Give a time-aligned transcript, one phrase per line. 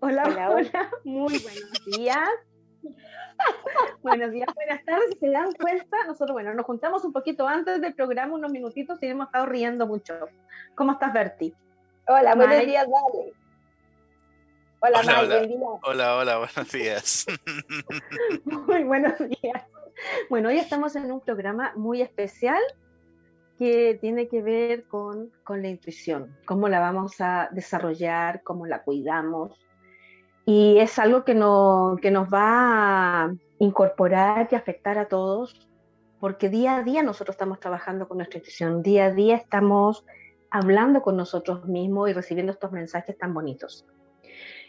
[0.00, 2.28] Hola, hola, muy buenos días.
[4.02, 5.10] buenos días, buenas tardes.
[5.14, 9.02] Si se dan cuenta, nosotros, bueno, nos juntamos un poquito antes del programa, unos minutitos,
[9.02, 10.14] y hemos estado riendo mucho.
[10.76, 11.52] ¿Cómo estás, Berti?
[12.06, 13.32] Hola, buenos días, Vale.
[14.80, 15.36] Hola, hola, hola.
[15.36, 15.68] buen día.
[15.82, 17.26] Hola, hola, buenos días.
[18.44, 19.64] muy buenos días.
[20.30, 22.62] Bueno, hoy estamos en un programa muy especial
[23.58, 28.84] que tiene que ver con, con la intuición, cómo la vamos a desarrollar, cómo la
[28.84, 29.58] cuidamos,
[30.48, 35.68] y es algo que, no, que nos va a incorporar y afectar a todos,
[36.20, 40.06] porque día a día nosotros estamos trabajando con nuestra intuición, día a día estamos
[40.50, 43.84] hablando con nosotros mismos y recibiendo estos mensajes tan bonitos.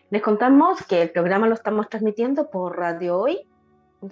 [0.09, 3.47] Les contamos que el programa lo estamos transmitiendo por Radio Hoy,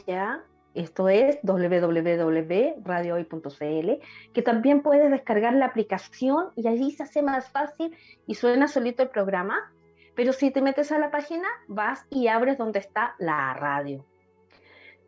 [0.08, 3.92] ya, esto es www.radiohoy.cl,
[4.32, 7.94] que también puedes descargar la aplicación y allí se hace más fácil
[8.26, 9.74] y suena solito el programa
[10.18, 14.04] pero si te metes a la página, vas y abres donde está la radio.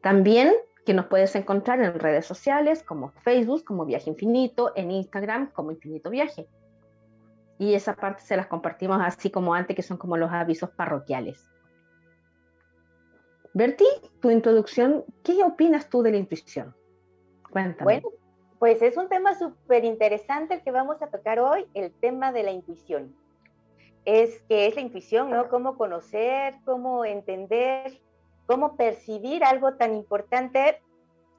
[0.04, 0.54] También
[0.86, 5.72] que nos puedes encontrar en redes sociales como Facebook, como Viaje Infinito, en Instagram como
[5.72, 6.48] Infinito Viaje.
[7.58, 11.44] Y esa parte se las compartimos así como antes, que son como los avisos parroquiales.
[13.56, 13.88] Berti,
[14.22, 16.76] tu introducción, ¿qué opinas tú de la intuición?
[17.50, 17.84] Cuéntame.
[17.84, 18.10] Bueno,
[18.60, 22.44] pues es un tema súper interesante el que vamos a tocar hoy, el tema de
[22.44, 23.16] la intuición
[24.06, 25.50] es que es la intuición, ¿no?
[25.50, 28.02] Cómo conocer, cómo entender,
[28.46, 30.82] cómo percibir algo tan importante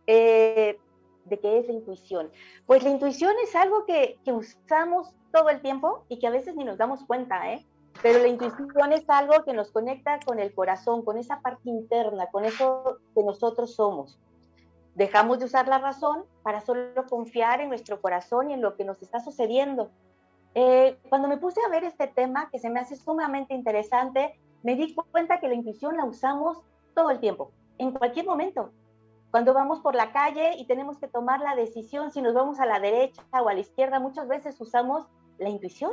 [0.06, 0.78] eh,
[1.24, 2.30] de qué es la intuición.
[2.66, 6.56] Pues la intuición es algo que, que, usamos todo el tiempo y que a veces
[6.56, 7.66] ni nos damos cuenta, ¿eh?
[8.02, 12.26] Pero la intuición es algo que nos conecta con el corazón, con esa parte interna,
[12.30, 14.18] con eso que nosotros somos.
[14.94, 18.84] Dejamos de usar la razón para solo confiar en nuestro corazón y en lo que
[18.84, 19.90] nos está sucediendo.
[20.54, 24.74] Eh, cuando me puse a ver este tema, que se me hace sumamente interesante, me
[24.74, 26.62] di cuenta que la intuición la usamos
[26.94, 28.72] todo el tiempo, en cualquier momento.
[29.30, 32.66] Cuando vamos por la calle y tenemos que tomar la decisión si nos vamos a
[32.66, 35.06] la derecha o a la izquierda, muchas veces usamos
[35.38, 35.92] la intuición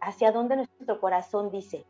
[0.00, 1.86] hacia donde nuestro corazón dice.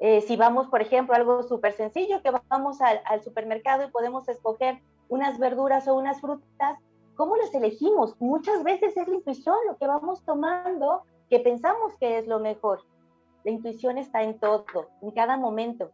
[0.00, 4.26] Eh, si vamos, por ejemplo, algo súper sencillo, que vamos al, al supermercado y podemos
[4.28, 6.78] escoger unas verduras o unas frutas,
[7.16, 8.16] ¿cómo las elegimos?
[8.18, 11.02] Muchas veces es la intuición lo que vamos tomando
[11.34, 12.84] que pensamos que es lo mejor.
[13.42, 14.64] La intuición está en todo,
[15.02, 15.90] en cada momento.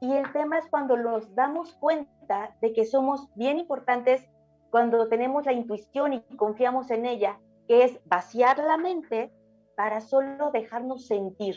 [0.00, 4.24] Y el tema es cuando nos damos cuenta de que somos bien importantes,
[4.70, 9.32] cuando tenemos la intuición y confiamos en ella, que es vaciar la mente
[9.76, 11.56] para solo dejarnos sentir.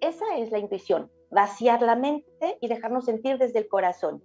[0.00, 4.22] Esa es la intuición, vaciar la mente y dejarnos sentir desde el corazón.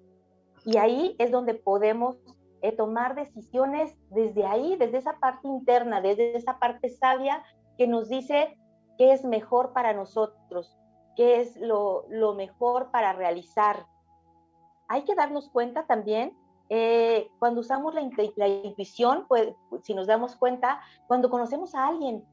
[0.63, 2.19] Y ahí es donde podemos
[2.61, 7.43] eh, tomar decisiones desde ahí, desde esa parte interna, desde esa parte sabia
[7.77, 8.57] que nos dice
[8.97, 10.77] qué es mejor para nosotros,
[11.15, 12.05] qué es lo,
[12.35, 13.85] mejor para realizar.
[14.87, 16.35] Hay que darnos cuenta también,
[16.69, 22.25] eh, cuando usamos la, intuición, pues, si nos damos cuenta, cuando conocemos a alguien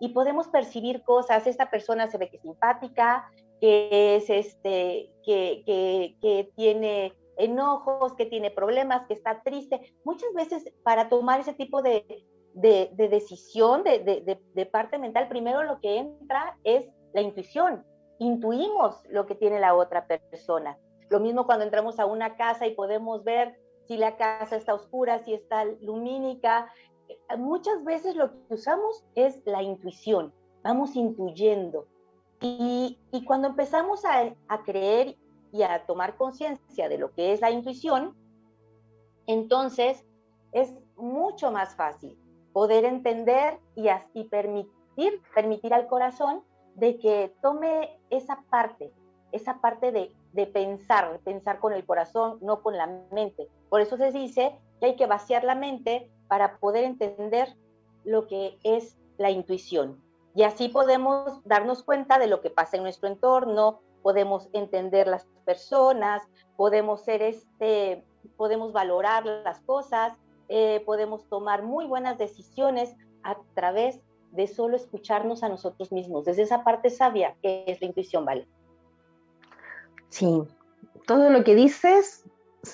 [0.00, 3.30] y podemos percibir cosas, esta persona se ve que es simpática,
[3.60, 9.94] que es este, que, que, que tiene enojos, que tiene problemas, que está triste.
[10.04, 15.98] Muchas veces para tomar ese tipo de, de, decisión, de, parte mental, primero lo que
[15.98, 17.84] entra es la intuición.
[18.18, 20.78] Intuimos lo que tiene la otra persona.
[21.10, 25.18] Lo mismo cuando entramos a una casa y podemos ver si la casa está oscura,
[25.18, 26.72] si está lumínica.
[27.36, 30.32] Muchas veces lo que usamos es la intuición.
[30.62, 31.86] Vamos intuyendo.
[32.40, 35.16] Y, cuando empezamos a, a creer
[35.52, 38.16] y a tomar conciencia de lo que es la intuición,
[39.26, 40.06] entonces
[40.52, 42.18] es mucho más fácil
[42.56, 46.42] poder entender y así permitir, permitir al corazón
[46.74, 48.94] de que tome esa parte,
[49.30, 53.50] esa parte de, de pensar, pensar con el corazón, no con la mente.
[53.68, 57.54] Por eso se dice que hay que vaciar la mente para poder entender
[58.04, 60.02] lo que es la intuición.
[60.34, 65.26] Y así podemos darnos cuenta de lo que pasa en nuestro entorno, podemos entender las
[65.44, 66.22] personas,
[66.56, 68.02] podemos ser este,
[68.38, 70.14] podemos valorar las cosas,
[70.48, 74.00] eh, podemos tomar muy buenas decisiones a través
[74.32, 78.46] de solo escucharnos a nosotros mismos, desde esa parte sabia que es la intuición, ¿vale?
[80.08, 80.42] Sí,
[81.06, 82.24] todo lo que dices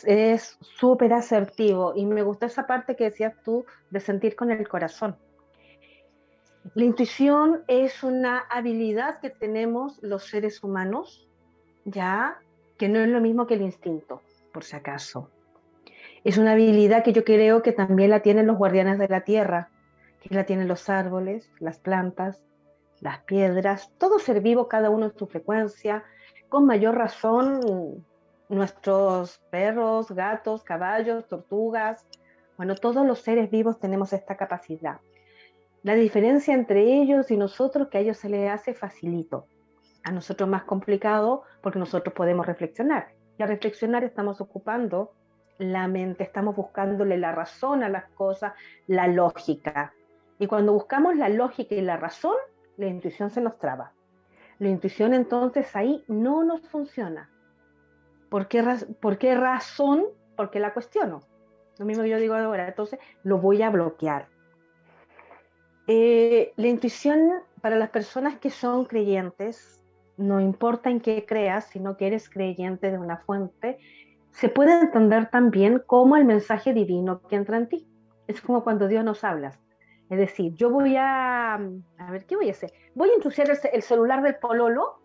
[0.04, 4.66] es súper asertivo y me gustó esa parte que decías tú de sentir con el
[4.68, 5.16] corazón.
[6.74, 11.28] La intuición es una habilidad que tenemos los seres humanos,
[11.84, 12.38] ya
[12.78, 14.22] que no es lo mismo que el instinto,
[14.52, 15.28] por si acaso.
[16.24, 19.70] Es una habilidad que yo creo que también la tienen los guardianes de la tierra,
[20.20, 22.40] que la tienen los árboles, las plantas,
[23.00, 26.04] las piedras, todo ser vivo, cada uno en su frecuencia,
[26.48, 28.04] con mayor razón
[28.48, 32.06] nuestros perros, gatos, caballos, tortugas,
[32.56, 35.00] bueno, todos los seres vivos tenemos esta capacidad.
[35.82, 39.46] La diferencia entre ellos y nosotros que a ellos se les hace facilito,
[40.04, 43.08] a nosotros más complicado porque nosotros podemos reflexionar.
[43.38, 45.12] Y a reflexionar estamos ocupando
[45.62, 48.52] la mente, estamos buscándole la razón a las cosas,
[48.86, 49.94] la lógica.
[50.38, 52.36] Y cuando buscamos la lógica y la razón,
[52.76, 53.92] la intuición se nos traba.
[54.58, 57.30] La intuición entonces ahí no nos funciona.
[58.28, 58.64] ¿Por qué,
[59.00, 60.04] ¿Por qué razón?
[60.36, 61.20] Porque la cuestiono.
[61.78, 64.28] Lo mismo yo digo ahora, entonces lo voy a bloquear.
[65.86, 69.84] Eh, la intuición para las personas que son creyentes,
[70.16, 73.78] no importa en qué creas, sino que eres creyente de una fuente,
[74.32, 77.88] se puede entender también como el mensaje divino que entra en ti.
[78.26, 79.58] Es como cuando Dios nos habla.
[80.08, 82.72] Es decir, yo voy a, a ver, ¿qué voy a hacer?
[82.94, 85.00] Voy a introducir el, celular del pololo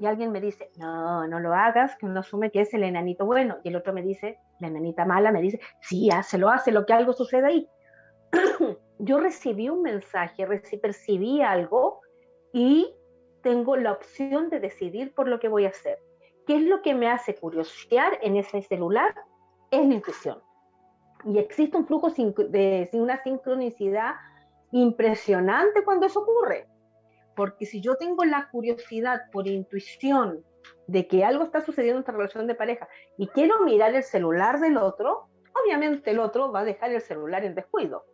[0.00, 3.26] y alguien me dice, no, no lo hagas, que uno asume que es el enanito
[3.26, 3.58] bueno.
[3.64, 6.92] Y el otro me dice, la enanita mala, me dice, sí, lo hace lo que
[6.92, 7.68] algo sucede ahí.
[8.98, 10.46] yo recibí un mensaje,
[10.80, 12.00] percibí algo
[12.52, 12.94] y
[13.42, 15.98] tengo la opción de decidir por lo que voy a hacer.
[16.48, 19.14] ¿Qué es lo que me hace curiosear en ese celular?
[19.70, 20.38] Es la intuición.
[21.26, 24.14] Y existe un flujo de una sincronicidad
[24.72, 26.66] impresionante cuando eso ocurre.
[27.36, 30.42] Porque si yo tengo la curiosidad por intuición
[30.86, 34.58] de que algo está sucediendo en nuestra relación de pareja y quiero mirar el celular
[34.58, 35.28] del otro,
[35.62, 38.06] obviamente el otro va a dejar el celular en descuido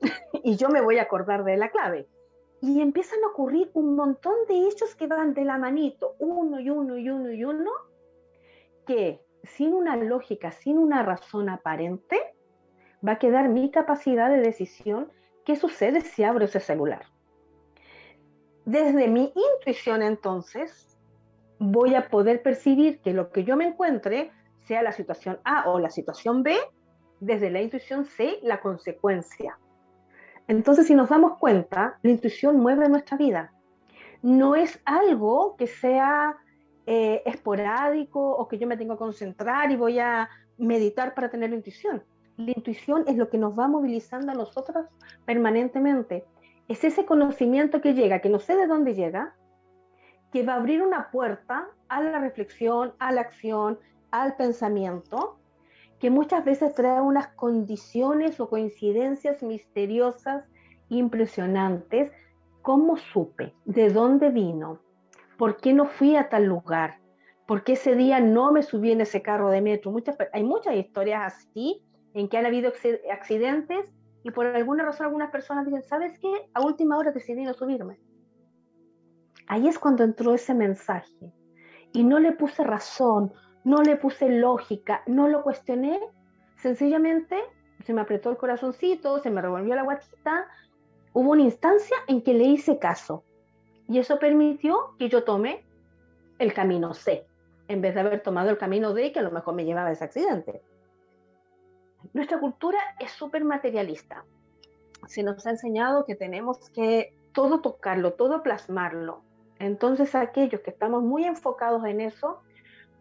[0.32, 2.08] y yo me voy a acordar de la clave.
[2.66, 6.70] Y empiezan a ocurrir un montón de hechos que van de la manito, uno y
[6.70, 7.70] uno y uno y uno,
[8.86, 12.18] que sin una lógica, sin una razón aparente,
[13.06, 15.12] va a quedar mi capacidad de decisión
[15.44, 17.04] qué sucede si abro ese celular.
[18.64, 20.98] Desde mi intuición entonces,
[21.58, 25.78] voy a poder percibir que lo que yo me encuentre, sea la situación A o
[25.78, 26.56] la situación B,
[27.20, 29.58] desde la intuición sé la consecuencia.
[30.48, 33.52] Entonces, si nos damos cuenta, la intuición mueve nuestra vida.
[34.22, 36.36] No es algo que sea
[36.86, 41.50] eh, esporádico o que yo me tengo que concentrar y voy a meditar para tener
[41.50, 42.02] la intuición.
[42.36, 44.86] La intuición es lo que nos va movilizando a nosotros
[45.24, 46.24] permanentemente.
[46.68, 49.34] Es ese conocimiento que llega, que no sé de dónde llega,
[50.32, 53.78] que va a abrir una puerta a la reflexión, a la acción,
[54.10, 55.38] al pensamiento,
[56.04, 60.44] que muchas veces trae unas condiciones o coincidencias misteriosas,
[60.90, 62.12] impresionantes.
[62.60, 63.54] ¿Cómo supe?
[63.64, 64.80] ¿De dónde vino?
[65.38, 66.98] ¿Por qué no fui a tal lugar?
[67.46, 69.92] ¿Por qué ese día no me subí en ese carro de metro?
[69.92, 72.70] Muchas, hay muchas historias así en que han habido
[73.10, 73.90] accidentes
[74.24, 76.50] y por alguna razón algunas personas dicen, ¿sabes qué?
[76.52, 77.98] A última hora decidí no subirme.
[79.46, 81.32] Ahí es cuando entró ese mensaje.
[81.94, 83.32] Y no le puse razón,
[83.64, 85.98] no le puse lógica, no lo cuestioné,
[86.56, 87.42] sencillamente
[87.84, 90.46] se me apretó el corazoncito, se me revolvió la guatita,
[91.12, 93.24] hubo una instancia en que le hice caso
[93.88, 95.64] y eso permitió que yo tome
[96.38, 97.26] el camino C,
[97.68, 99.92] en vez de haber tomado el camino D que a lo mejor me llevaba a
[99.92, 100.62] ese accidente.
[102.12, 104.24] Nuestra cultura es súper materialista.
[105.06, 109.22] Se nos ha enseñado que tenemos que todo tocarlo, todo plasmarlo.
[109.58, 112.40] Entonces aquellos que estamos muy enfocados en eso,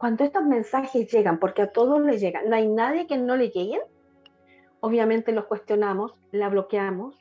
[0.04, 3.52] cuando estos mensajes llegan, porque a todos les llegan, no hay nadie que no le
[3.52, 3.80] lleguen,
[4.82, 7.18] obviamente los cuestionamos, la bloqueamos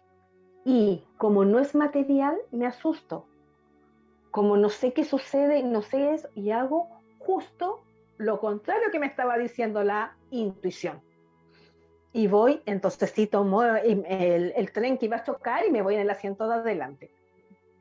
[0.64, 3.24] y como no es material, me asusto.
[4.32, 6.88] Como no sé qué sucede, no sé eso, y hago
[7.20, 7.84] justo
[8.16, 11.00] lo contrario que me estaba diciendo la intuición.
[12.12, 15.94] Y voy, entonces sí tomo el, el tren que iba a chocar y me voy
[15.94, 17.12] en el asiento de adelante.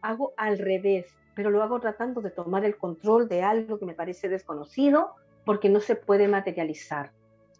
[0.03, 3.93] Hago al revés, pero lo hago tratando de tomar el control de algo que me
[3.93, 7.11] parece desconocido porque no se puede materializar,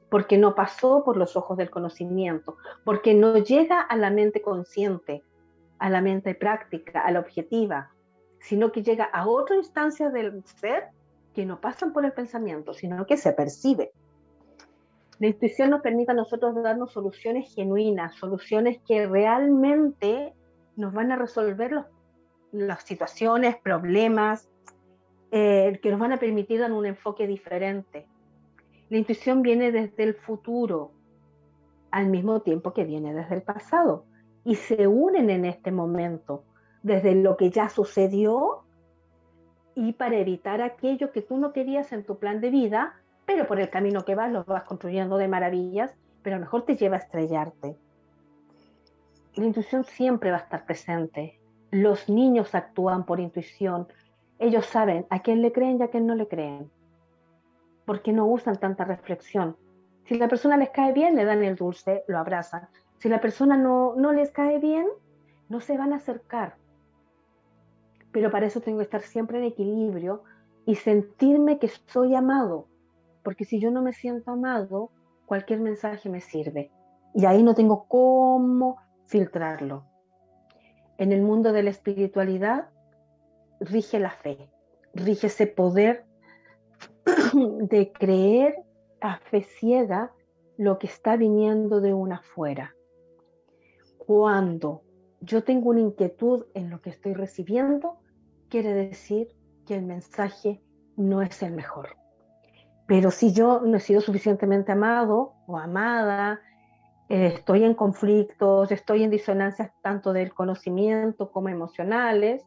[0.10, 5.24] porque no pasó por los ojos del conocimiento, porque no llega a la mente consciente,
[5.80, 7.92] a la mente práctica, a la objetiva,
[8.40, 10.90] sino que llega a otra instancia del ser
[11.34, 13.92] que no pasan por el pensamiento, sino que se percibe.
[15.20, 20.34] La intuición nos permite a nosotros darnos soluciones genuinas, soluciones que realmente
[20.76, 21.86] nos van a resolver los
[22.52, 24.50] las situaciones, problemas,
[25.32, 28.06] eh, que nos van a permitir dar un enfoque diferente.
[28.90, 30.92] La intuición viene desde el futuro,
[31.92, 34.06] al mismo tiempo que viene desde el pasado,
[34.44, 36.44] y se unen en este momento,
[36.84, 38.64] desde lo que ya sucedió
[39.76, 43.60] y para evitar aquello que tú no querías en tu plan de vida, pero por
[43.60, 46.98] el camino que vas lo vas construyendo de maravillas, pero a lo mejor te lleva
[46.98, 47.78] a estrellarte.
[49.36, 51.40] La intuición siempre va a estar presente,
[51.72, 53.88] los niños actúan por intuición.
[54.40, 56.70] Ellos saben a quién le creen y a quién no le creen.
[57.86, 59.56] Porque no usan tanta reflexión.
[60.06, 62.68] Si la persona les cae bien, le dan el dulce, lo abrazan.
[62.98, 64.86] Si la persona no, no les cae bien,
[65.48, 66.56] no se van a acercar.
[68.12, 70.24] Pero para eso tengo que estar siempre en equilibrio
[70.66, 72.68] y sentirme que soy amado.
[73.24, 74.92] Porque si yo no me siento amado,
[75.26, 76.72] cualquier mensaje me sirve.
[77.14, 79.91] Y ahí no tengo cómo filtrarlo.
[81.02, 82.70] En el mundo de la espiritualidad
[83.60, 84.52] rige la fe,
[84.94, 86.06] rige ese poder
[87.34, 88.58] de creer
[89.00, 90.12] a fe ciega
[90.60, 92.76] lo que está viniendo de una afuera.
[93.98, 94.84] Cuando
[95.22, 97.98] yo tengo una inquietud en lo que estoy recibiendo,
[98.48, 99.30] quiere decir
[99.66, 100.62] que el mensaje
[100.98, 101.98] no es el mejor.
[102.86, 106.42] Pero si yo no he sido suficientemente amado o amada,
[107.12, 112.42] eh, estoy en conflictos, estoy en disonancias tanto del conocimiento como emocionales,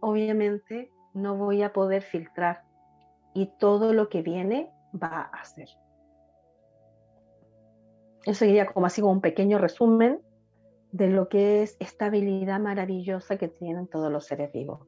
[0.00, 2.62] obviamente no voy a poder filtrar
[3.32, 4.70] y todo lo que viene
[5.02, 5.70] va a ser.
[8.26, 10.20] Eso sería como así como un pequeño resumen
[10.92, 14.86] de lo que es esta habilidad maravillosa que tienen todos los seres vivos.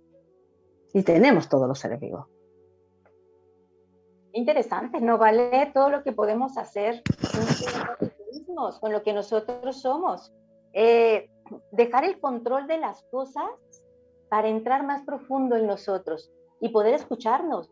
[0.93, 2.27] Y tenemos todos los seres vivos.
[4.33, 5.17] Interesante, ¿no?
[5.17, 7.03] Vale todo lo que podemos hacer
[8.81, 10.33] con lo que nosotros somos.
[10.73, 11.31] Eh,
[11.73, 13.49] dejar el control de las cosas
[14.29, 17.71] para entrar más profundo en nosotros y poder escucharnos.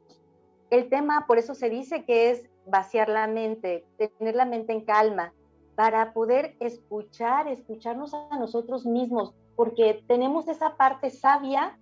[0.71, 3.85] El tema, por eso se dice que es vaciar la mente,
[4.19, 5.33] tener la mente en calma,
[5.77, 11.79] para poder escuchar, escucharnos a nosotros mismos, porque tenemos esa parte sabia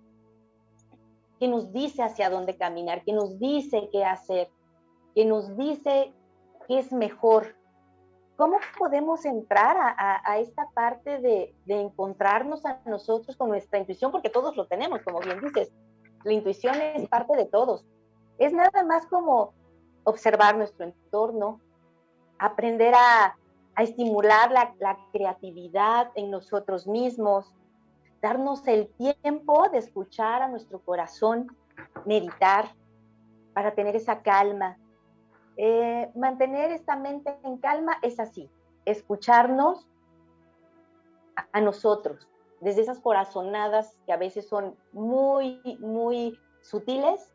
[1.39, 4.49] que nos dice hacia dónde caminar, que nos dice qué hacer,
[5.15, 6.13] que nos dice
[6.67, 7.54] qué es mejor.
[8.37, 14.11] ¿Cómo podemos entrar a, esta parte de, de, encontrarnos a nosotros con nuestra intuición?
[14.11, 15.71] Porque todos lo tenemos, como bien dices.
[16.23, 17.85] La intuición es parte de todos.
[18.37, 19.53] Es nada más como
[20.03, 21.61] observar nuestro entorno,
[22.37, 23.37] aprender a,
[23.75, 27.53] a estimular la, creatividad en nosotros mismos,
[28.21, 31.47] darnos el tiempo de escuchar a nuestro corazón,
[32.05, 32.73] meditar
[33.53, 34.77] para tener esa calma.
[35.57, 38.49] Eh, mantener esta mente en calma es así,
[38.83, 39.87] escucharnos
[41.51, 42.27] a, nosotros,
[42.61, 47.33] desde esas corazonadas que a veces son muy, muy sutiles,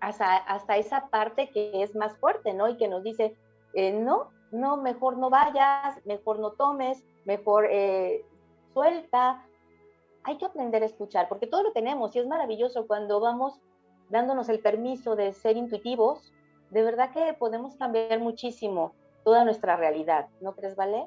[0.00, 2.68] hasta, hasta esa parte que es más fuerte, ¿no?
[2.68, 3.36] Y que nos dice,
[3.72, 8.24] eh, no, no, mejor no vayas, mejor no tomes, mejor eh,
[8.72, 9.44] suelta.
[10.24, 13.60] Hay que aprender a escuchar, porque todo lo tenemos y es maravilloso cuando vamos
[14.08, 16.32] dándonos el permiso de ser intuitivos,
[16.70, 18.94] de verdad que podemos cambiar muchísimo
[19.24, 21.06] toda nuestra realidad, ¿no crees, Vale?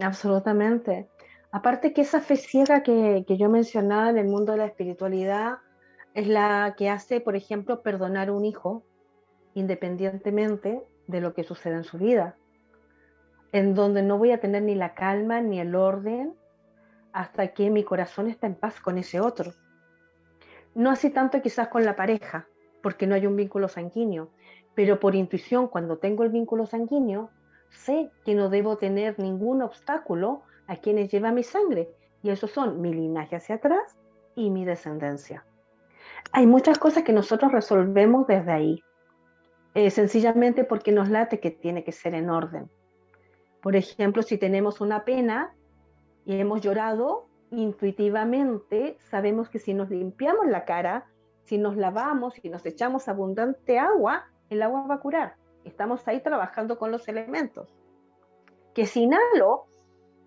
[0.00, 1.08] Absolutamente.
[1.50, 5.58] Aparte que esa fe ciega que, que yo mencionaba en el mundo de la espiritualidad
[6.14, 8.84] es la que hace, por ejemplo, perdonar a un hijo
[9.54, 12.36] independientemente de lo que sucede en su vida,
[13.52, 16.34] en donde no voy a tener ni la calma ni el orden
[17.12, 19.52] hasta que mi corazón está en paz con ese otro.
[20.74, 22.46] No así tanto quizás con la pareja,
[22.88, 24.30] porque no hay un vínculo sanguíneo,
[24.74, 27.28] pero por intuición cuando tengo el vínculo sanguíneo,
[27.68, 31.90] sé que no debo tener ningún obstáculo a quienes lleva mi sangre,
[32.22, 33.98] y esos son mi linaje hacia atrás
[34.34, 35.44] y mi descendencia.
[36.32, 38.82] Hay muchas cosas que nosotros resolvemos desde ahí,
[39.74, 42.70] eh, sencillamente porque nos late que tiene que ser en orden.
[43.62, 45.54] Por ejemplo, si tenemos una pena
[46.24, 51.04] y hemos llorado, intuitivamente sabemos que si nos limpiamos la cara,
[51.48, 55.36] si nos lavamos, si nos echamos abundante agua, el agua va a curar.
[55.64, 57.74] Estamos ahí trabajando con los elementos.
[58.74, 59.66] Que si inhalo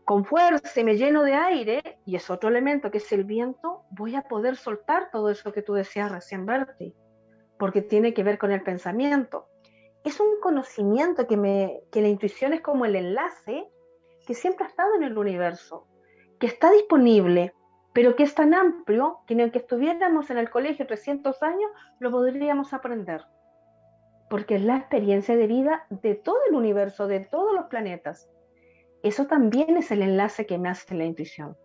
[0.03, 3.83] con fuerza y me lleno de aire, y es otro elemento que es el viento,
[3.91, 6.93] voy a poder soltar todo eso que tú decías recién, Bertie
[7.61, 9.45] porque tiene que ver con el pensamiento.
[10.03, 13.69] Es un conocimiento que, me, que la intuición es como el enlace
[14.25, 15.85] que siempre ha estado en el universo,
[16.39, 17.53] que está disponible,
[17.93, 22.11] pero que es tan amplio que ni aunque estuviéramos en el colegio 300 años, lo
[22.11, 23.25] podríamos aprender.
[24.29, 28.29] Porque es la experiencia de vida de todo el universo, de todos los planetas.
[29.03, 31.57] Eso también es el enlace que me hace la intuición.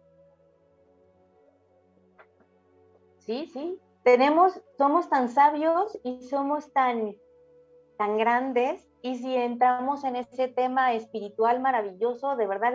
[3.18, 7.16] Sí, sí, tenemos, somos tan sabios y somos tan,
[7.98, 12.72] tan grandes y si entramos en ese tema espiritual maravilloso, de verdad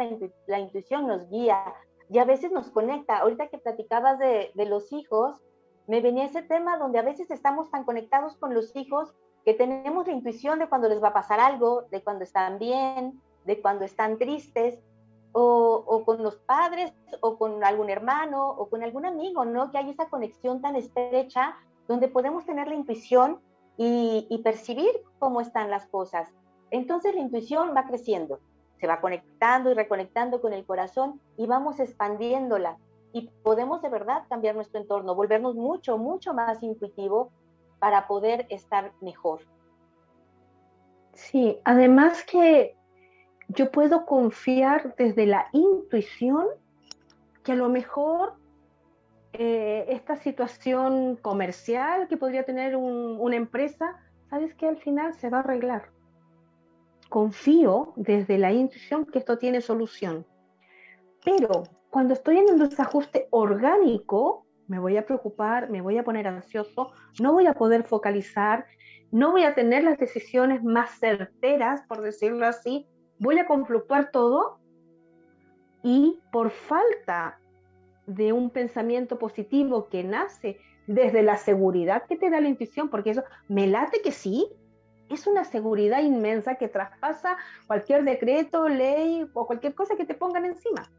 [0.48, 1.74] la, intuición nos guía
[2.12, 3.20] y a veces nos conecta.
[3.20, 5.42] Ahorita que platicabas de, los hijos,
[5.88, 9.14] me venía ese tema donde a veces estamos tan conectados con los hijos
[9.46, 13.22] que tenemos la intuición de cuando les va a pasar algo, de cuando están bien,
[13.46, 14.84] de cuando están tristes,
[15.32, 19.72] o, con los padres, o con algún hermano, o con algún amigo, ¿no?
[19.72, 21.56] Que hay esa conexión tan estrecha
[21.88, 23.40] donde podemos tener la intuición
[23.78, 26.30] y percibir cómo están las cosas.
[26.72, 28.40] Entonces la intuición va creciendo,
[28.82, 32.78] se va conectando y reconectando con el corazón y vamos expandiéndola
[33.14, 37.32] y podemos de verdad cambiar nuestro entorno, volvernos mucho, mucho más intuitivo
[37.78, 39.42] para poder estar mejor.
[41.14, 42.76] Sí, además que
[43.50, 46.48] yo puedo confiar desde la intuición
[47.44, 48.34] que a lo mejor
[49.34, 55.38] eh, esta situación comercial que podría tener una empresa, sabes que al final se va
[55.38, 55.90] a arreglar.
[57.12, 60.26] Confío desde la intuición que esto tiene solución.
[61.26, 66.26] Pero cuando estoy en un desajuste orgánico, me voy a preocupar, me voy a poner
[66.26, 68.66] ansioso, no voy a poder focalizar,
[69.12, 72.88] no voy a tener las decisiones más certeras, por decirlo así,
[73.20, 74.62] voy a confluctuar todo
[75.84, 77.42] y por falta
[78.08, 83.10] de un pensamiento positivo que nace desde la seguridad que te da la intuición, porque
[83.10, 84.48] eso me late que sí,
[85.14, 87.38] es una seguridad inmensa que traspasa
[87.68, 90.90] cualquier decreto, ley o cualquier cosa que te pongan encima.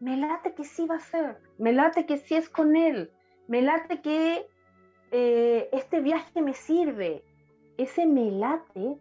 [0.00, 3.10] Me late que sí va a ser, me late que sí es con él,
[3.46, 4.46] me late que
[5.10, 7.22] eh, este viaje me sirve.
[7.76, 8.98] Ese me late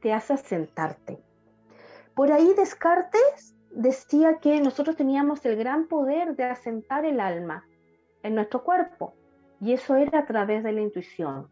[0.00, 1.18] te hace sentarte.
[2.14, 7.64] Por ahí Descartes decía que nosotros teníamos el gran poder de asentar el alma
[8.22, 9.14] en nuestro cuerpo
[9.60, 11.48] y eso era a través de la intuición,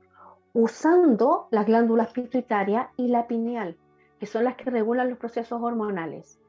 [0.53, 3.77] usando las glándulas pituitarias y la pineal,
[4.19, 6.41] que son las que regulan los procesos hormonales.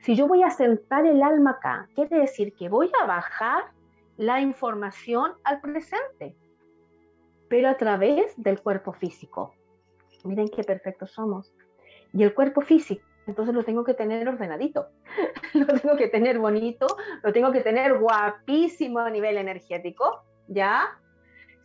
[0.00, 3.64] Si yo voy a asentar el alma acá, quiere decir que voy a bajar
[4.16, 6.36] la información al presente,
[7.48, 9.54] pero a través del cuerpo físico.
[10.24, 11.52] Miren qué perfectos somos.
[12.12, 14.88] Y el cuerpo físico entonces lo tengo que tener ordenadito,
[15.54, 16.86] lo tengo que tener bonito,
[17.22, 20.98] lo tengo que tener guapísimo a nivel energético, ¿ya?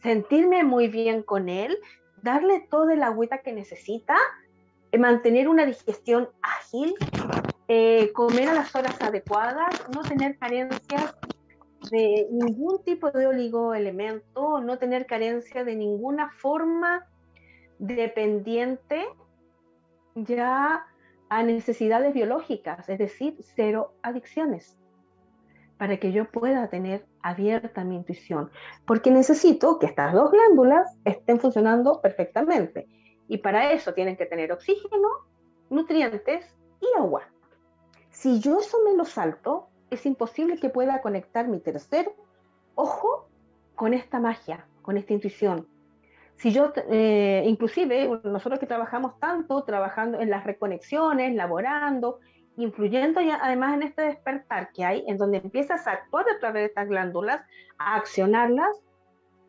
[0.04, 1.78] Sentirme muy bien con él,
[2.22, 4.18] darle toda el agüita que necesita,
[4.92, 6.94] eh, mantener una digestión ágil,
[7.68, 11.16] eh, comer a las horas adecuadas, no tener carencias
[11.90, 17.08] de ningún tipo de oligoelemento, no tener carencia de ninguna forma
[17.80, 19.06] dependiente,
[20.16, 20.86] ya
[21.30, 24.78] a necesidades biológicas, es decir, cero adicciones,
[25.84, 28.50] para que yo pueda tener abierta mi intuición,
[28.86, 32.88] porque necesito que estas dos glándulas estén funcionando perfectamente.
[33.28, 35.10] Y para eso tienen que tener oxígeno,
[35.70, 37.24] nutrientes y agua.
[38.12, 42.16] Si yo eso me lo salto, es imposible que pueda conectar mi tercer
[42.76, 43.28] ojo
[43.76, 45.68] con esta magia, con esta intuición,
[46.38, 52.20] si yo, eh, inclusive nosotros que trabajamos tanto, trabajando en las reconexiones, laborando,
[52.58, 56.62] influyendo ya además en este despertar que hay, en donde empiezas a actuar a través
[56.62, 57.42] de estas glándulas,
[57.78, 58.82] a accionarlas,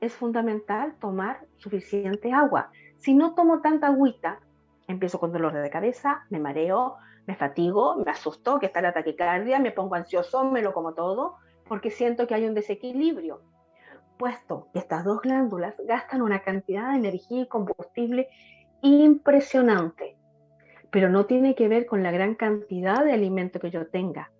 [0.01, 2.71] es fundamental tomar suficiente agua.
[2.99, 4.41] Si no tomo tanta agüita,
[4.87, 9.59] empiezo con dolor de cabeza, me mareo, me fatigo, me asusto, que está la taquicardia,
[9.59, 11.37] me pongo ansioso, me lo como todo,
[11.67, 13.41] porque siento que hay un desequilibrio
[14.19, 18.29] puesto que estas dos glándulas gastan una cantidad de energía y combustible
[18.83, 20.14] impresionante,
[20.95, 24.31] pero no tiene que ver con la gran cantidad de alimento que yo tenga,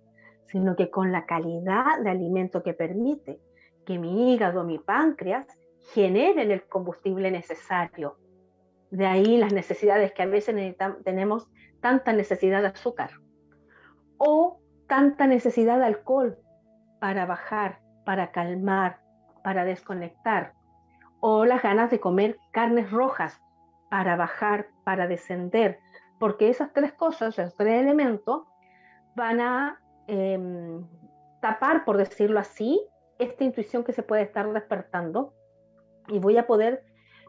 [0.45, 3.41] sino que con la calidad de alimento que permite
[3.85, 5.45] que mi hígado, mi páncreas
[5.91, 8.15] generen el combustible necesario.
[8.89, 11.45] De ahí las necesidades que a veces tenemos
[11.81, 13.11] tanta necesidad de azúcar
[14.15, 16.37] o tanta necesidad de alcohol
[17.01, 19.01] para bajar, para calmar,
[19.43, 20.53] para desconectar,
[21.19, 23.41] o las ganas de comer carnes rojas
[23.89, 25.79] para bajar, para descender,
[26.19, 28.43] porque esas tres cosas, esos tres elementos,
[29.15, 30.85] van a em,
[31.41, 32.81] tapar, por decirlo así,
[33.19, 35.33] esta intuición que se puede estar despertando.
[36.07, 36.83] Y voy a poder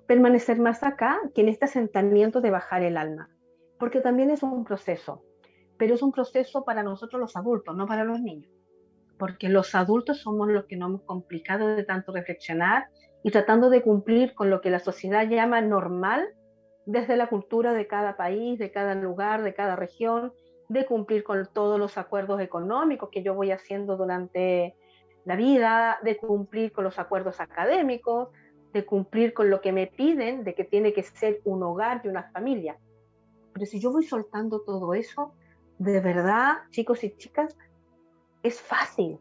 [0.06, 3.28] permanecer más acá que en este asentamiento de bajar el alma,
[3.78, 5.22] porque también es un proceso,
[5.78, 8.56] pero es un proceso para nosotros los adultos, no para los niños
[9.18, 12.88] porque los adultos somos los que nos hemos complicado de tanto reflexionar
[13.22, 16.28] y tratando de cumplir con lo que la sociedad llama normal
[16.86, 20.32] desde la cultura de cada país, de cada lugar, de cada región,
[20.68, 24.74] de cumplir con todos los acuerdos económicos que yo voy haciendo durante
[25.24, 28.28] la vida, de cumplir con los acuerdos académicos,
[28.72, 32.08] de cumplir con lo que me piden, de que tiene que ser un hogar y
[32.08, 32.78] una familia.
[33.52, 35.34] Pero si yo voy soltando todo eso,
[35.78, 37.56] de verdad, chicos y chicas,
[38.42, 39.18] es fácil.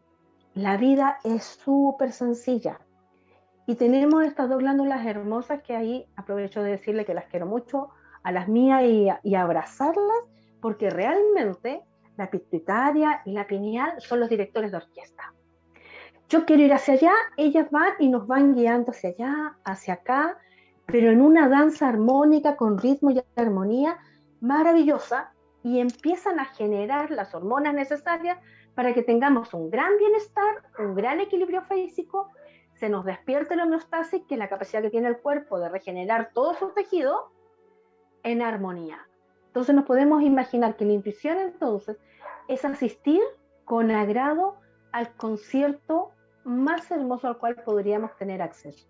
[0.54, 2.80] La vida es súper sencilla.
[3.66, 7.88] Y tenemos estas dos glándulas hermosas que ahí aprovecho de decirle que las quiero mucho
[8.22, 10.24] a las mías y, abrazarlas
[10.60, 11.82] porque realmente
[12.16, 15.34] la pituitaria y la pineal son los directores de orquesta.
[16.28, 20.38] yo quiero ir hacia allá, ellas van y nos van guiando hacia allá, hacia acá,
[20.86, 23.98] pero en una danza armónica con ritmo y armonía
[24.40, 28.38] maravillosa y empiezan a generar las hormonas necesarias
[28.74, 32.30] para que tengamos un gran bienestar, un gran equilibrio físico,
[32.78, 36.30] se nos despierte la homeostasis, que es la capacidad que tiene el cuerpo de regenerar
[36.34, 37.30] todo su tejido
[38.22, 39.08] en armonía.
[39.46, 41.96] Entonces nos podemos imaginar que la intuición entonces
[42.48, 43.22] es asistir
[43.64, 44.56] con agrado
[44.92, 46.12] al concierto
[46.44, 48.86] más hermoso al cual podríamos tener acceso.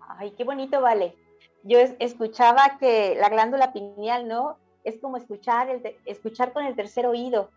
[0.00, 1.16] Ay, qué bonito, vale.
[1.64, 4.58] Yo escuchaba que la glándula pineal, ¿no?
[4.84, 7.50] Es como escuchar, el escuchar con el tercer oído,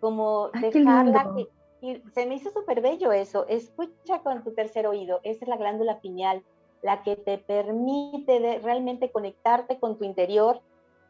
[0.00, 1.48] como dejarla que...
[1.82, 5.56] Y se me hizo súper bello eso, escucha con tu tercer oído, esa es la
[5.56, 6.42] glándula pineal,
[6.82, 10.60] la que te permite realmente conectarte con tu interior,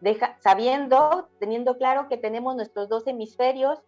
[0.01, 3.81] deja, sabiendo, teniendo claro que tenemos nuestros dos hemisferios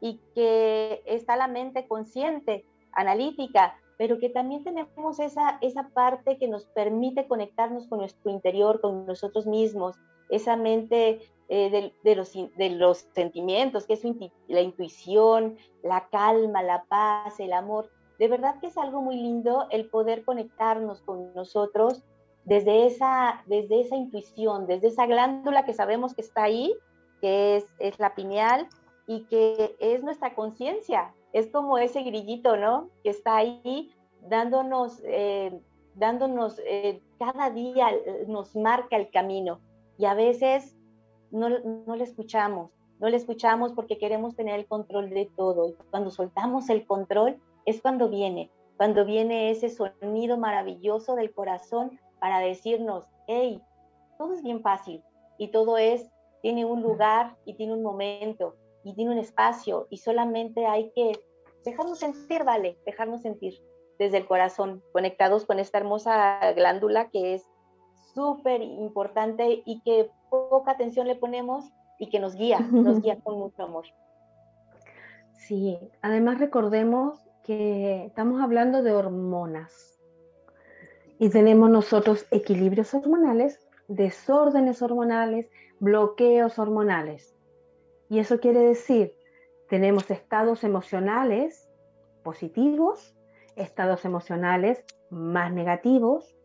[0.00, 6.48] y que está la mente consciente, analítica, pero que también tenemos esa, esa parte que
[6.48, 9.96] nos permite conectarnos con nuestro interior, con nosotros mismos,
[10.28, 14.02] esa mente eh, de, los, de los sentimientos, que es
[14.48, 17.90] la intuición, la calma, la paz, el amor.
[18.18, 22.02] De verdad que es algo muy lindo el poder conectarnos con nosotros
[22.44, 26.74] desde esa, desde esa intuición, desde esa glándula que sabemos que está ahí,
[27.20, 28.68] que es, es la pineal,
[29.06, 32.90] y que es nuestra conciencia, es como ese grillito, ¿no?
[33.02, 35.60] Que está ahí dándonos, eh,
[35.94, 37.88] dándonos eh, cada día,
[38.26, 39.60] nos marca el camino.
[39.98, 40.76] Y a veces
[41.30, 45.68] no, no le escuchamos, no le escuchamos porque queremos tener el control de todo.
[45.68, 51.98] Y cuando soltamos el control es cuando viene, cuando viene ese sonido maravilloso del corazón
[52.20, 53.60] para decirnos, hey,
[54.18, 55.02] todo es bien fácil
[55.38, 56.08] y todo es,
[56.42, 58.54] tiene un lugar y tiene un momento
[58.84, 61.12] y tiene un espacio y solamente hay que
[61.64, 63.60] dejarnos sentir, vale, dejarnos sentir
[63.98, 67.44] desde el corazón, conectados con esta hermosa glándula que es
[68.16, 73.38] súper importante y que poca atención le ponemos y que nos guía, nos guía con
[73.38, 73.84] mucho amor.
[75.34, 80.00] Sí, además recordemos que estamos hablando de hormonas
[81.18, 87.36] y tenemos nosotros equilibrios hormonales, desórdenes hormonales, bloqueos hormonales.
[88.08, 89.14] Y eso quiere decir,
[89.68, 91.68] tenemos estados emocionales
[92.22, 93.14] positivos,
[93.56, 96.35] estados emocionales más negativos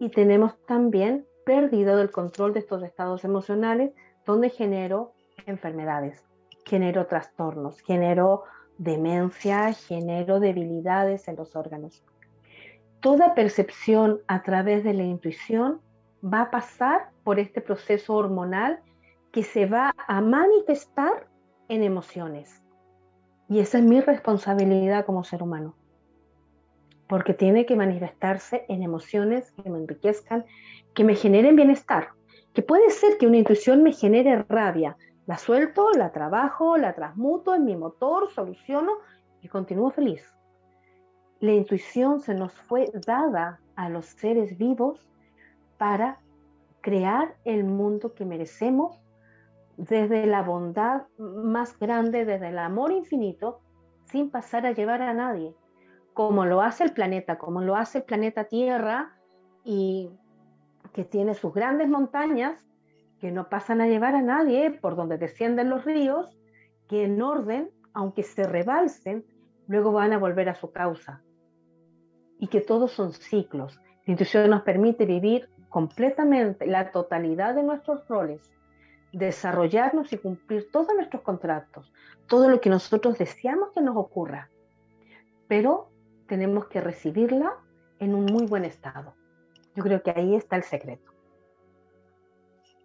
[0.00, 3.92] y tenemos también perdido el control de estos estados emocionales
[4.26, 5.12] donde genero
[5.46, 6.24] enfermedades,
[6.64, 8.44] genero trastornos, genero
[8.78, 12.02] demencia, genero debilidades en los órganos.
[13.00, 15.80] Toda percepción a través de la intuición
[16.24, 18.80] va a pasar por este proceso hormonal
[19.32, 21.28] que se va a manifestar
[21.68, 22.62] en emociones.
[23.48, 25.74] Y esa es mi responsabilidad como ser humano.
[27.10, 30.44] Porque tiene que manifestarse en emociones que me enriquezcan,
[30.94, 32.10] que me generen bienestar.
[32.54, 34.96] Que puede ser que una intuición me genere rabia.
[35.26, 38.92] La suelto, la trabajo, la transmuto en mi motor, soluciono
[39.42, 40.22] y continúo feliz.
[41.40, 45.04] La intuición se nos fue dada a los seres vivos
[45.78, 46.20] para
[46.80, 49.00] crear el mundo que merecemos
[49.76, 53.62] desde la bondad más grande, desde el amor infinito,
[54.04, 55.56] sin pasar a llevar a nadie,
[56.14, 59.12] como lo hace el planeta, como lo hace el planeta Tierra,
[59.64, 60.10] y
[60.92, 62.66] que tiene sus grandes montañas
[63.20, 66.36] que no pasan a llevar a nadie por donde descienden los ríos,
[66.88, 69.24] que en orden, aunque se rebalsen,
[69.66, 71.22] luego van a volver a su causa.
[72.38, 73.78] Y que todos son ciclos.
[74.06, 78.50] La intuición nos permite vivir completamente la totalidad de nuestros roles
[79.12, 81.92] desarrollarnos y cumplir todos nuestros contratos,
[82.26, 84.50] todo lo que nosotros deseamos que nos ocurra.
[85.48, 85.90] Pero
[86.30, 87.58] tenemos que recibirla
[87.98, 89.14] en un muy buen estado.
[89.74, 91.12] Yo creo que ahí está el secreto.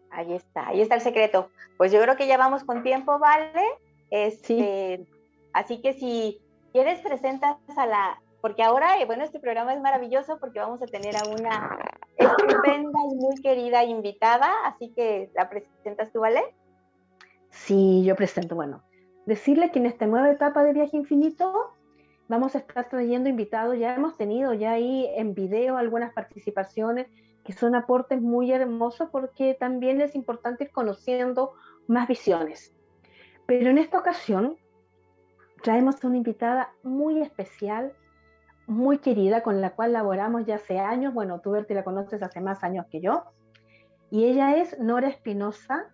[0.10, 1.52] Ahí está, ahí está el secreto.
[1.78, 3.64] Pues yo creo que ya vamos con tiempo, ¿vale?
[4.10, 5.06] Este,
[5.54, 6.42] Así que si
[6.74, 10.88] quieres, presentas a la, porque ahora, eh, bueno, este programa es maravilloso porque vamos a
[10.88, 11.80] tener a una
[12.18, 16.42] estupenda y muy querida invitada, así que la presentas tú, ¿vale?
[17.52, 18.84] Sí, yo presento, bueno,
[19.28, 21.75] decirle que en esta nueva etapa de Viaje Infinito
[22.28, 27.08] vamos a estar trayendo invitados, ya hemos tenido ya ahí en video algunas participaciones
[27.44, 31.54] que son aportes muy hermosos porque también es importante ir conociendo
[31.88, 32.74] más visiones.
[33.46, 34.58] Pero en esta ocasión
[35.62, 37.94] traemos a una invitada muy especial,
[38.66, 41.14] muy querida con la cual laboramos ya hace años.
[41.14, 43.24] Bueno, tú, Berti, la conoces hace más años que yo.
[44.10, 45.92] Y ella es Nora Espinosa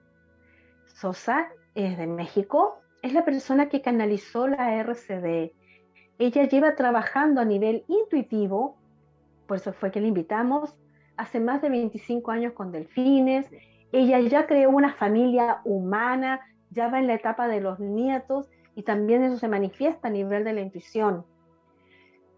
[0.87, 2.81] Sosa, es de México.
[3.01, 5.53] Es la persona que canalizó la RCD,
[6.21, 8.77] ella lleva trabajando a nivel intuitivo,
[9.47, 10.75] por eso fue que la invitamos,
[11.17, 13.49] hace más de 25 años con delfines.
[13.91, 18.83] Ella ya creó una familia humana, ya va en la etapa de los nietos y
[18.83, 21.25] también eso se manifiesta a nivel de la intuición.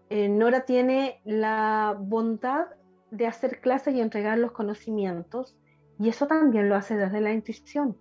[0.08, 2.66] Eh, Nora tiene la bondad
[3.10, 5.56] de hacer clases y entregar los conocimientos
[5.98, 7.98] y eso también lo hace desde la intuición.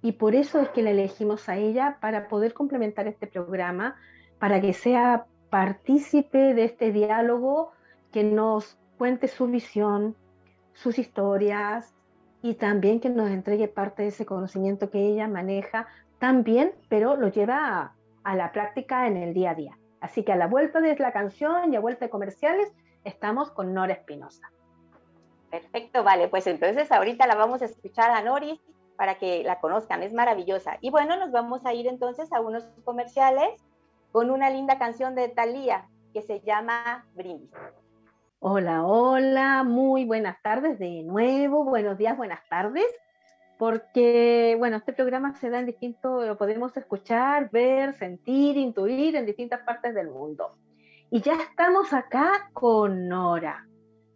[0.00, 3.96] Y por eso es que la elegimos a ella para poder complementar este programa,
[4.38, 7.72] para que sea partícipe de este diálogo,
[8.12, 10.16] que nos cuente su visión,
[10.74, 11.94] sus historias
[12.42, 15.86] y también que nos entregue parte de ese conocimiento que ella maneja
[16.18, 17.94] también, pero lo lleva
[18.24, 19.78] a, la práctica en el día a día.
[20.00, 22.72] Así que a la vuelta de la canción y a vuelta de comerciales,
[23.04, 24.50] estamos con Nora Espinosa.
[25.50, 28.60] Perfecto, vale, pues entonces ahorita la vamos a escuchar a Nori
[28.96, 30.78] para que la conozcan, es maravillosa.
[30.80, 33.62] Y bueno, nos vamos a ir entonces a unos comerciales
[34.16, 37.50] con una linda canción de Thalía que se llama Brindis.
[38.38, 42.86] Hola, hola, muy buenas tardes de nuevo, buenos días, buenas tardes,
[43.58, 49.26] porque, bueno, este programa se da en distintos, lo podemos escuchar, ver, sentir, intuir en
[49.26, 50.56] distintas partes del mundo.
[51.10, 53.66] Y ya estamos acá con Nora,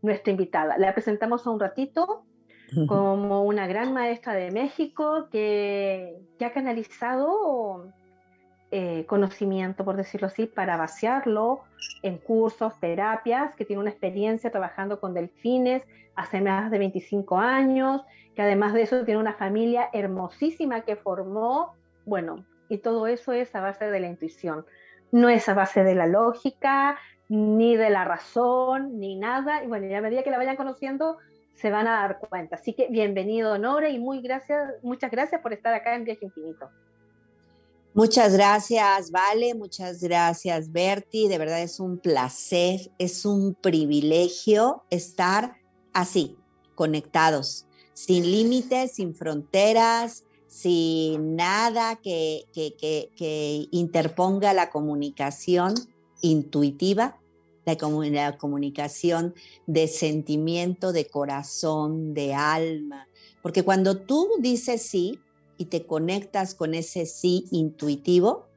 [0.01, 0.79] nuestra invitada.
[0.79, 2.25] La presentamos a un ratito
[2.89, 7.93] como una gran maestra de México que, que ha canalizado
[8.73, 11.63] eh, conocimiento, por decirlo así, para vaciarlo
[12.03, 15.83] en cursos, terapias, que tiene una experiencia trabajando con delfines
[16.15, 18.03] hace más de 25 años,
[18.37, 23.53] que además de eso tiene una familia hermosísima que formó, bueno, y todo eso es
[23.57, 24.65] a base de la intuición,
[25.11, 26.97] no es a base de la lógica,
[27.29, 31.19] ni de la razón, ni nada, y bueno, ya a medida que la vayan conociendo,
[31.55, 32.57] se van a dar cuenta.
[32.57, 36.71] Así que bienvenido, Nora, y muy gracias, muchas gracias por estar acá en Viaje Infinito.
[38.01, 41.29] Muchas gracias, Vale, muchas gracias, Berti.
[41.29, 45.59] De verdad es un placer, es un privilegio estar
[45.93, 46.39] así,
[46.75, 55.75] conectados, sin límites, sin fronteras, sin nada que, que, interponga la comunicación
[56.23, 57.21] intuitiva,
[57.67, 59.35] la, la comunicación
[59.67, 63.09] de sentimiento, de corazón, de alma.
[63.43, 65.19] Porque cuando tú dices sí,
[65.61, 68.49] y te conectas con ese sí intuitivo,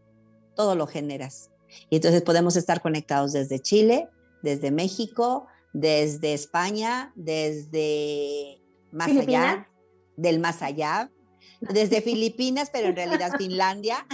[0.55, 1.51] todo lo generas.
[1.89, 4.07] Y entonces podemos estar conectados desde Chile,
[4.41, 8.61] desde México, desde España, desde
[8.93, 9.67] más allá,
[10.15, 11.11] del más allá,
[11.59, 14.07] desde Filipinas, pero en realidad Finlandia.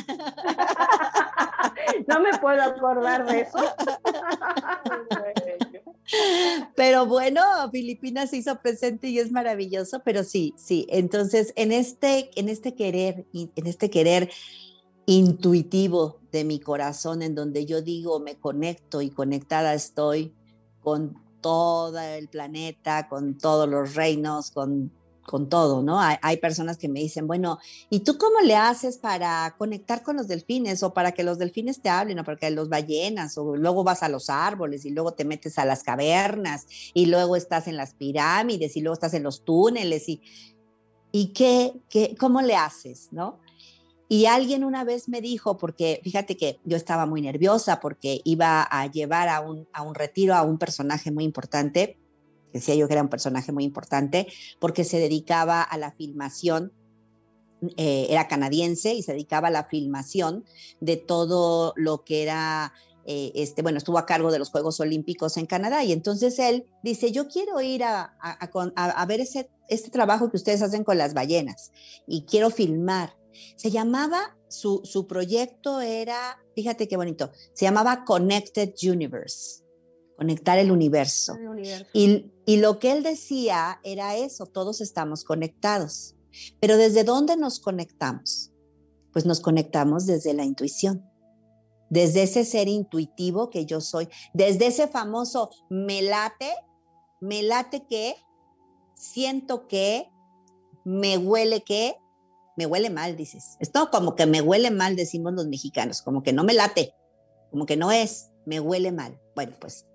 [2.08, 3.60] No me puedo acordar de eso.
[6.76, 7.42] Pero bueno,
[7.72, 10.88] Filipinas se hizo presente y es maravilloso, pero sí, sí.
[10.90, 14.30] Entonces, en este, en este querer, en este querer
[15.06, 20.34] intuitivo de mi corazón, en donde yo digo, me conecto y conectada estoy
[20.82, 24.92] con todo el planeta, con todos los reinos, con
[25.30, 26.00] con todo, ¿no?
[26.02, 27.60] Hay, personas que me dicen, bueno,
[27.92, 31.84] ¿y tú cómo le haces para conectar con los delfines o para que los delfines
[31.84, 35.14] te hablen o para que los ballenas o luego vas a los árboles y luego
[35.14, 36.66] te metes a las cavernas
[36.96, 40.20] y luego estás en las pirámides y luego estás en los túneles y,
[41.12, 43.40] y qué, qué, cómo le haces, ¿no?
[44.08, 48.64] Y alguien una vez me dijo, porque fíjate que yo estaba muy nerviosa porque iba
[48.64, 51.99] a llevar a un, a un retiro a un personaje muy importante
[52.54, 54.28] decía yo que era un personaje muy importante,
[54.60, 56.74] porque se dedicaba a la filmación,
[57.78, 60.46] eh, era canadiense y se dedicaba a la filmación
[60.80, 62.74] de todo lo que era,
[63.06, 66.66] eh, este, bueno, estuvo a cargo de los Juegos Olímpicos en Canadá y entonces él
[66.84, 71.14] dice, yo quiero ir a, a, ver ese, este trabajo que ustedes hacen con las
[71.14, 71.72] ballenas
[72.08, 73.18] y quiero filmar.
[73.56, 79.69] Se llamaba, su, su proyecto era, fíjate qué bonito, se llamaba Connected Universe
[80.20, 81.34] conectar el universo.
[81.94, 86.18] Y, y lo que él decía era eso, todos estamos conectados.
[86.60, 88.52] Pero ¿desde dónde nos conectamos?
[89.14, 91.10] Pues nos conectamos desde la intuición,
[91.90, 96.54] desde ese ser intuitivo que yo soy, desde ese famoso me late,
[97.22, 98.18] me late que,
[98.96, 100.10] siento que,
[100.84, 101.96] me huele que,
[102.58, 103.56] me huele mal, dices.
[103.62, 106.94] Esto como que me huele mal, decimos los mexicanos, como que no me late,
[107.52, 109.18] como que no es, me huele mal.
[109.34, 109.86] Bueno, pues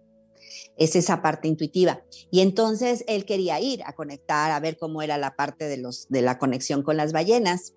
[0.76, 2.02] es esa parte intuitiva.
[2.30, 6.08] Y entonces él quería ir a conectar, a ver cómo era la parte de, los,
[6.08, 7.74] de la conexión con las ballenas.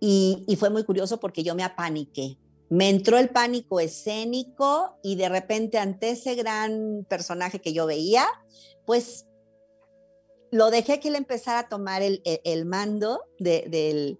[0.00, 2.38] Y, fue muy curioso porque yo me apaniqué.
[2.68, 8.26] Me entró el pánico escénico y de repente ante ese gran personaje que yo veía,
[8.86, 9.26] pues
[10.50, 14.18] lo dejé que él empezara a tomar el, mando del,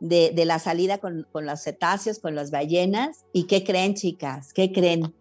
[0.00, 3.24] de, la salida con, con, los cetáceos, con las ballenas.
[3.32, 4.52] ¿Y qué creen, chicas?
[4.52, 5.14] ¿Qué creen?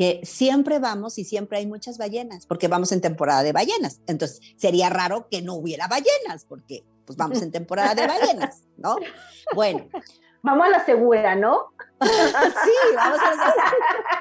[0.00, 4.00] Que siempre vamos y siempre hay muchas ballenas, porque vamos en temporada de ballenas.
[4.06, 8.96] Entonces, sería raro que no hubiera ballenas, porque pues vamos en temporada de ballenas, ¿no?
[9.54, 9.90] Bueno.
[10.42, 11.74] Vamos a la segura, ¿no?
[12.00, 13.34] sí, vamos a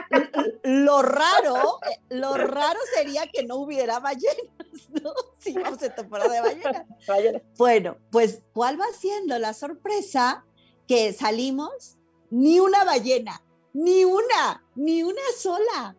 [0.09, 0.29] la
[0.63, 5.13] Lo raro, lo raro sería que no hubiera ballenas, ¿no?
[5.39, 7.41] Sí, vamos en temporada de ballenas.
[7.57, 10.43] Bueno, pues, ¿cuál va siendo la sorpresa?
[10.89, 11.95] Que salimos
[12.31, 13.41] ni una ballena,
[13.73, 15.95] ni una, ni una sola.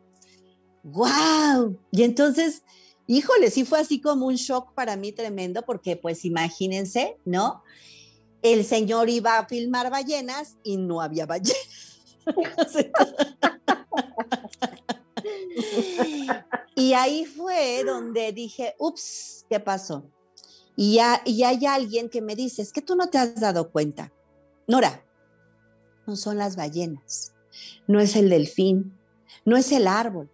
[0.83, 1.79] ¡Wow!
[1.91, 2.63] Y entonces
[3.17, 7.65] híjole, sí fue así como un shock para mí tremendo, porque pues imagínense, ¿no?
[8.41, 11.99] El señor iba a filmar ballenas y no había ballenas.
[16.77, 20.09] y ahí fue donde dije, ups, ¿qué pasó?
[20.77, 23.73] Y, ya, y hay alguien que me dice, es que tú no te has dado
[23.73, 24.13] cuenta.
[24.69, 25.05] Nora,
[26.07, 27.35] no son las ballenas,
[27.87, 28.97] no es el delfín,
[29.45, 30.31] no es el árbol,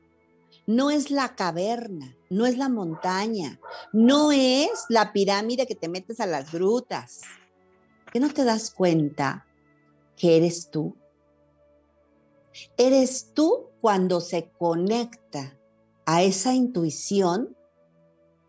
[0.66, 3.60] no es la caverna, no es la montaña,
[3.92, 7.22] no es la pirámide que te metes a las grutas.
[8.12, 9.46] ¿Que no te das cuenta
[10.16, 10.96] que eres tú?
[12.76, 15.56] Eres tú cuando se conecta
[16.04, 17.56] a esa intuición,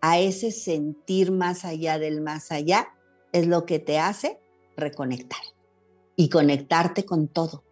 [0.01, 2.93] a ese sentir más allá del más allá,
[3.32, 4.39] es lo que te hace
[4.75, 5.41] reconectar
[6.15, 7.66] y conectarte con todo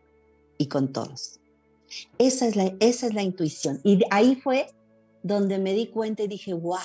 [0.57, 1.39] y con todos.
[2.17, 3.79] Esa es la, esa es la intuición.
[3.83, 4.67] Y ahí fue
[5.23, 6.79] donde me di cuenta y dije, wow.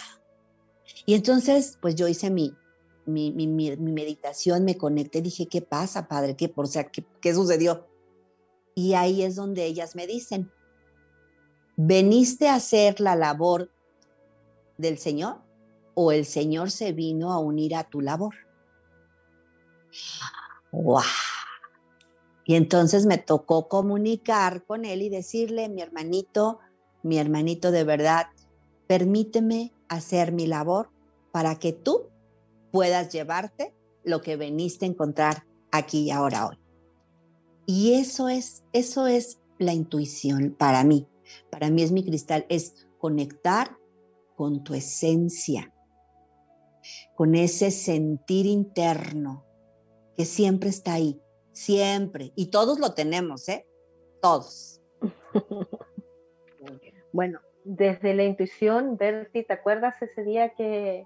[1.06, 2.54] Y entonces, pues yo hice mi,
[3.06, 6.36] mi, mi, mi meditación, me conecté, dije, ¿qué pasa, padre?
[6.36, 7.86] ¿Qué, por, sea, ¿qué, ¿qué sucedió?
[8.74, 10.50] Y ahí es donde ellas me dicen,
[11.76, 13.70] ¿veniste a hacer la labor
[14.78, 15.42] del Señor
[15.94, 18.34] o el Señor se vino a unir a tu labor?
[20.72, 21.02] ¡Wow!
[22.50, 26.58] Y entonces me tocó comunicar con él y decirle, mi hermanito,
[27.04, 28.26] mi hermanito de verdad,
[28.88, 30.90] permíteme hacer mi labor
[31.30, 32.08] para que tú
[32.72, 36.58] puedas llevarte lo que veniste a encontrar aquí y ahora hoy.
[37.66, 41.06] Y eso es, eso es la intuición para mí.
[41.52, 43.78] Para mí es mi cristal, es conectar
[44.34, 45.72] con tu esencia,
[47.14, 49.44] con ese sentir interno
[50.16, 51.20] que siempre está ahí,
[51.52, 52.32] Siempre.
[52.36, 53.66] Y todos lo tenemos, ¿eh?
[54.22, 54.80] Todos.
[57.12, 61.04] bueno, desde la intuición, Berti, ¿te acuerdas ese día que,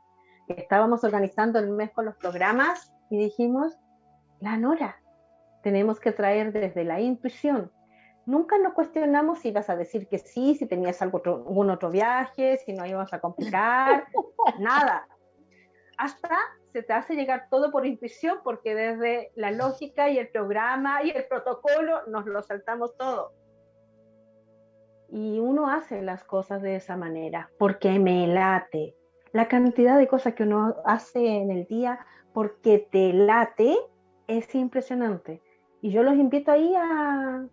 [0.49, 3.79] estábamos organizando el mes con los programas y dijimos,
[4.41, 5.01] la Nora,
[5.63, 7.73] tenemos que traer desde la intuición.
[8.27, 12.59] Nunca nos cuestionamos si ibas a decir que sí, si tenías algo algún otro viaje,
[12.59, 14.07] si no íbamos a complicar,
[14.59, 15.09] nada.
[15.97, 16.37] Hasta
[16.75, 21.11] se te hace llegar todo por intuición porque desde la lógica y el programa y
[21.11, 23.33] el protocolo nos lo saltamos todo.
[25.09, 28.97] Y uno hace las cosas de esa manera porque me late.
[29.31, 33.79] La cantidad de cosas que uno hace en el día porque te late
[34.27, 35.43] es impresionante.
[35.81, 37.47] Y yo los invito ahí a,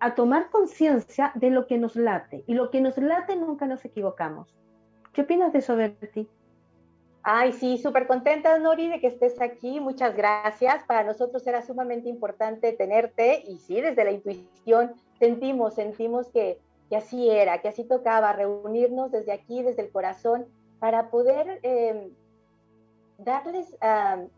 [0.00, 2.44] a tomar conciencia de lo que nos late.
[2.46, 4.56] Y lo que nos late nunca nos equivocamos.
[5.12, 6.30] ¿Qué opinas de eso, Berti?
[7.30, 9.80] Ay, sí, súper contenta, Nori, de que estés aquí.
[9.80, 10.82] Muchas gracias.
[10.84, 16.58] Para nosotros era sumamente importante tenerte y sí, desde la intuición sentimos, sentimos que,
[16.90, 20.46] así era, que así tocaba, reunirnos desde aquí, desde el corazón,
[20.78, 22.14] para poder em,
[23.18, 23.76] darles,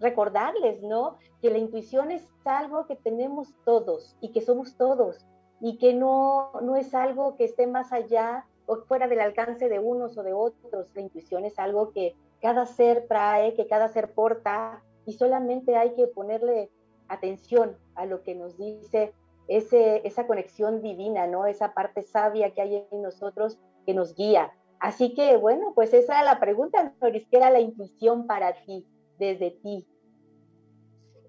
[0.00, 1.16] recordarles, ¿no?
[1.40, 5.29] Que la intuición es algo que tenemos todos y que somos todos
[5.61, 9.79] y que no, no es algo que esté más allá o fuera del alcance de
[9.79, 10.90] unos o de otros.
[10.96, 15.94] La intuición es algo que cada ser trae, que cada ser porta, y solamente hay
[15.94, 16.70] que ponerle
[17.09, 19.12] atención a lo que nos dice
[19.48, 21.46] ese, esa conexión divina, ¿no?
[21.46, 24.53] Esa parte sabia que hay en nosotros que nos guía.
[24.79, 28.87] Así que, bueno, pues esa era la pregunta, Noris, ¿qué era la intuición para ti,
[29.18, 29.87] desde ti?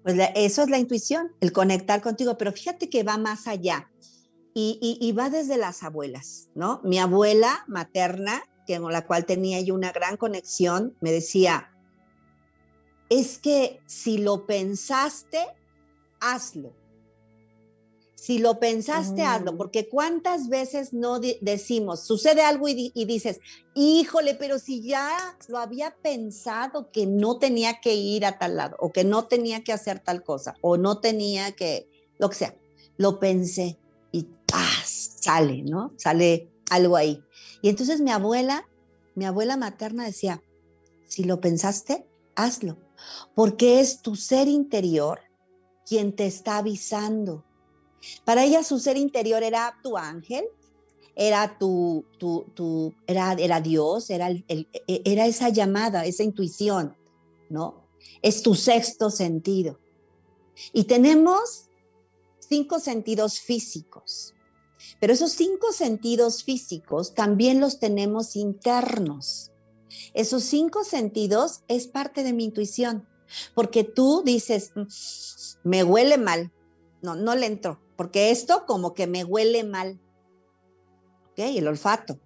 [0.02, 3.90] Pues eso es la intuición, el conectar contigo, pero fíjate que va más allá
[4.54, 6.80] y, y va desde las abuelas, ¿no?
[6.84, 11.70] Mi abuela materna con la cual tenía yo una gran conexión, me decía,
[13.08, 15.38] es que si lo pensaste,
[16.20, 16.74] hazlo.
[18.14, 19.56] Si lo pensaste, hazlo, mm.
[19.56, 23.40] porque cuántas veces no decimos, sucede algo y, y, dices,
[23.74, 28.76] híjole, pero si ya lo había pensado que no tenía que ir a tal lado,
[28.78, 31.88] o que no tenía que hacer tal cosa, o no tenía que,
[32.18, 32.54] lo que sea,
[32.96, 33.76] lo pensé
[34.12, 35.02] y ¡paz!
[35.22, 35.92] sale, ¿no?
[35.96, 37.22] Sale algo ahí.
[37.62, 38.68] Y entonces mi abuela,
[39.14, 40.42] mi abuela materna decía,
[41.06, 42.76] si lo pensaste, hazlo,
[43.34, 45.20] porque es tu ser interior
[45.86, 47.44] quien te está avisando.
[48.24, 50.44] Para ella su ser interior era tu ángel,
[51.14, 56.96] era tu, tu, tu era, era Dios, era, el, e, era esa llamada, esa intuición,
[57.48, 57.86] ¿no?
[58.22, 59.78] Es tu sexto sentido.
[60.72, 61.68] Y tenemos
[62.38, 64.34] cinco sentidos físicos,
[65.00, 69.50] pero esos cinco sentidos físicos también los tenemos internos.
[70.14, 73.06] Esos cinco sentidos es parte de mi intuición,
[73.54, 74.82] porque tú dices, mm,
[75.64, 76.52] me huele mal,
[77.02, 80.00] no, no le entro, porque esto como que me huele mal.
[81.30, 81.38] ¿Ok?
[81.38, 82.18] El olfato.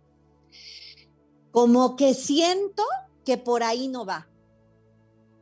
[1.50, 2.82] Como que siento
[3.24, 4.28] que por ahí no va.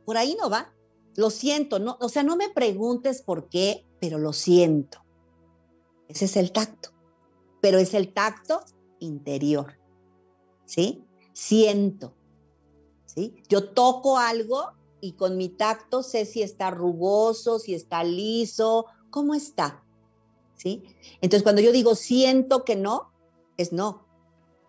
[0.05, 0.73] Por ahí no va.
[1.15, 4.99] Lo siento, no, o sea, no me preguntes por qué, pero lo siento.
[6.07, 6.94] Ese es el tacto.
[7.65, 8.63] Pero es el tacto
[8.99, 9.79] interior.
[10.65, 11.03] ¿Sí?
[11.33, 12.13] Siento.
[13.07, 13.41] ¿Sí?
[13.49, 19.33] Yo toco algo y con mi tacto sé si está rugoso, si está liso, cómo
[19.33, 19.83] está.
[20.53, 20.83] ¿Sí?
[21.21, 23.11] Entonces, cuando yo digo siento que no,
[23.57, 24.05] es no.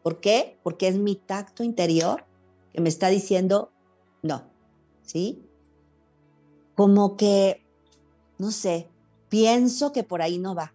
[0.03, 0.59] ¿Por qué?
[0.62, 2.24] Porque es mi tacto interior
[2.72, 3.72] que me está diciendo
[4.22, 4.51] no.
[5.03, 5.47] ¿Sí?
[6.74, 7.62] Como que,
[8.38, 8.88] no sé,
[9.28, 10.72] pienso que por ahí no va.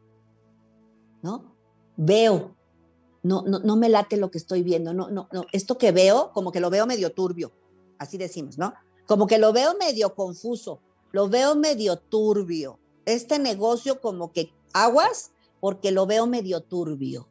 [2.03, 2.55] Veo.
[3.21, 4.91] No, no, no me late lo que estoy viendo.
[4.91, 5.45] No, no, no.
[5.51, 7.51] Esto que veo, como que lo veo medio turbio.
[7.99, 8.73] Así decimos, ¿no?
[9.05, 10.81] Como que lo veo medio confuso.
[11.11, 12.79] Lo veo medio turbio.
[13.05, 17.29] Este negocio como que aguas porque lo veo medio turbio.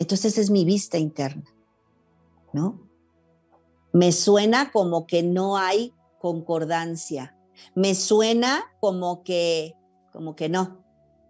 [0.00, 1.44] Entonces es mi vista interna,
[2.52, 2.80] ¿no?
[3.92, 7.36] Me suena como que no hay concordancia.
[7.76, 9.76] Me suena como que,
[10.12, 10.82] como que no,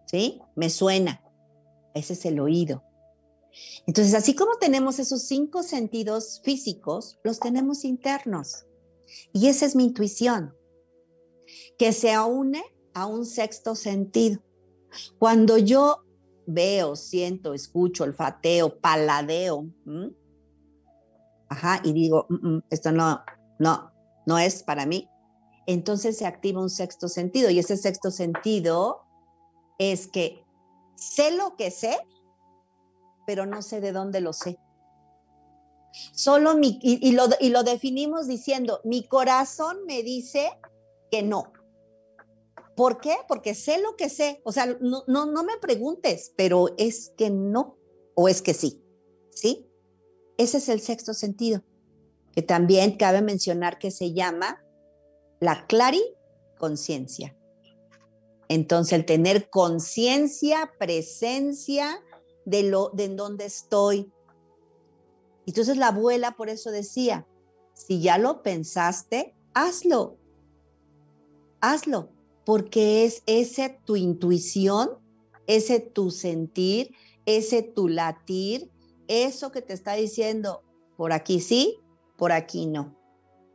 [0.06, 0.40] ¿sí?
[0.54, 1.20] Me suena.
[1.94, 2.82] Ese es el oído.
[3.86, 8.66] Entonces, así como tenemos esos cinco sentidos físicos, los tenemos internos.
[9.32, 10.54] Y esa es mi intuición,
[11.76, 12.62] que se une
[12.94, 14.40] a un sexto sentido.
[15.18, 16.04] Cuando yo
[16.46, 19.66] veo, siento, escucho, olfateo, paladeo,
[21.48, 23.22] ajá, y digo, mm, mm, esto no,
[23.58, 23.92] no,
[24.26, 25.08] no es para mí,
[25.66, 29.02] entonces se activa un sexto sentido y ese sexto sentido
[29.78, 30.39] es que
[31.00, 31.98] sé lo que sé,
[33.26, 34.58] pero no sé de dónde lo sé.
[36.12, 40.50] Solo mi, y, lo, y lo definimos diciendo, mi corazón me dice
[41.10, 41.52] que no.
[42.76, 43.16] ¿Por qué?
[43.26, 44.40] Porque sé lo que sé.
[44.44, 47.76] O sea, no, no, no me preguntes, pero es que no
[48.14, 48.84] o es que sí.
[49.30, 49.66] ¿Sí?
[50.38, 51.62] Ese es el sexto sentido,
[52.32, 54.64] que también cabe mencionar que se llama
[55.40, 57.36] la clariconciencia.
[58.50, 62.02] Entonces, el tener conciencia, presencia
[62.44, 64.12] de lo de en dónde estoy.
[65.46, 67.28] Entonces la abuela por eso decía,
[67.74, 70.18] si ya lo pensaste, hazlo.
[71.60, 72.10] Hazlo
[72.44, 74.98] porque es ese tu intuición,
[75.46, 76.92] ese tu sentir,
[77.26, 78.68] ese tu latir,
[79.06, 80.64] eso que te está diciendo,
[80.96, 81.78] por aquí sí,
[82.18, 82.98] por aquí no.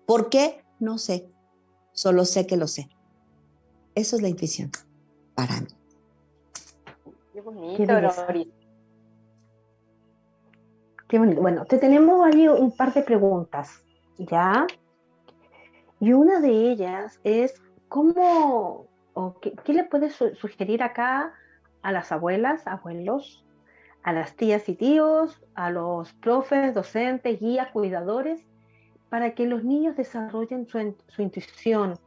[0.07, 0.63] ¿Por qué?
[0.79, 1.29] No sé,
[1.91, 2.87] solo sé que lo sé.
[3.95, 4.71] Eso es la intuición
[5.35, 5.67] para mí.
[7.33, 7.93] Qué bonito,
[11.07, 11.41] Qué bonito.
[11.41, 13.83] Bueno, te tenemos ahí un par de preguntas,
[14.17, 14.65] ¿ya?
[15.99, 21.33] Y una de ellas es ¿Cómo o qué, le puedes sugerir acá
[21.81, 23.45] a las abuelas, abuelos,
[24.03, 28.43] a las tías y tíos, a los profes, docentes, guías, cuidadores,
[29.09, 31.97] para que los niños desarrollen su, su intuición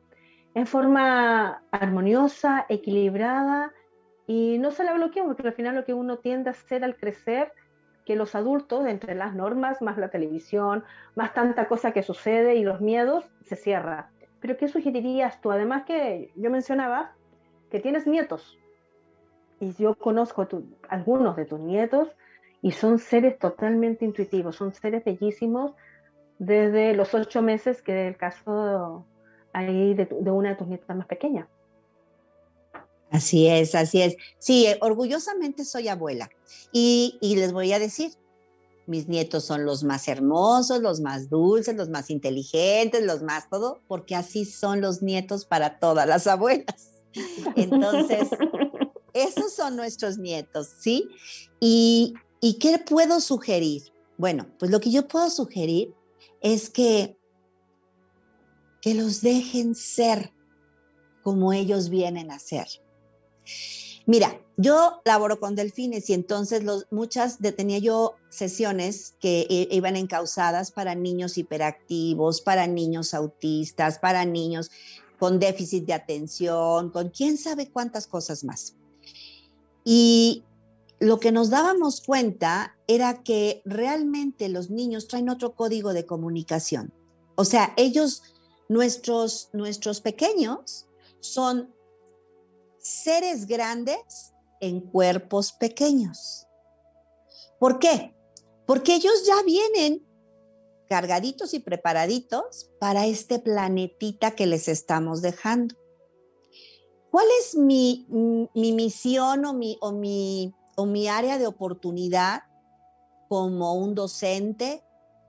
[0.55, 3.73] en forma armoniosa, equilibrada
[4.27, 6.97] y no se la bloqueen, porque al final lo que uno tiende a hacer al
[6.97, 7.53] crecer,
[8.05, 10.85] que los adultos, entre las normas, más la televisión,
[11.15, 14.11] más tanta cosa que sucede y los miedos, se cierra.
[14.41, 15.51] Pero ¿qué sugerirías tú?
[15.51, 17.13] Además que yo mencionaba
[17.71, 18.59] que tienes nietos
[19.61, 20.47] y yo conozco
[20.89, 22.09] algunos de tus nietos
[22.63, 25.75] y son seres totalmente intuitivos, son seres bellísimos
[26.39, 29.05] desde los ocho meses, que el caso
[29.53, 31.49] ahí de, una de tus nietas más pequeñas.
[33.11, 34.17] Así es, así es.
[34.39, 36.29] Sí, orgullosamente soy abuela
[36.73, 38.13] y, y les voy a decir,
[38.89, 43.81] mis nietos son los más hermosos, los más dulces, los más inteligentes, los más todo,
[43.87, 47.03] porque así son los nietos para todas las abuelas.
[47.55, 48.29] Entonces,
[49.13, 51.07] esos son nuestros nietos, ¿sí?
[51.61, 53.83] ¿Y, ¿Y qué puedo sugerir?
[54.17, 55.95] Bueno, pues lo que yo puedo sugerir
[56.41, 57.18] es que,
[58.89, 60.33] que los dejen ser
[61.23, 62.67] como ellos vienen a ser.
[64.07, 70.71] Mira, yo laboro con delfines y entonces muchas de, tenía yo sesiones que iban encausadas
[70.71, 74.71] para niños hiperactivos, para niños autistas, para niños
[75.19, 78.75] con déficit de atención, con quién sabe cuántas cosas más.
[79.85, 80.45] Y
[80.99, 86.95] lo que nos dábamos cuenta era que realmente los niños traen otro código de comunicación.
[87.35, 88.23] O sea, ellos,
[88.69, 90.87] nuestros, nuestros pequeños,
[91.21, 91.75] son
[92.79, 96.47] seres grandes en cuerpos pequeños.
[97.59, 98.15] ¿Por qué?
[98.67, 100.07] Porque ellos ya vienen
[100.89, 105.75] cargaditos y preparaditos para este planetita que les estamos dejando.
[107.11, 108.07] ¿Cuál es mi,
[108.55, 112.43] mi misión o mi, o, mi, o mi área de oportunidad
[113.29, 114.85] como un docente,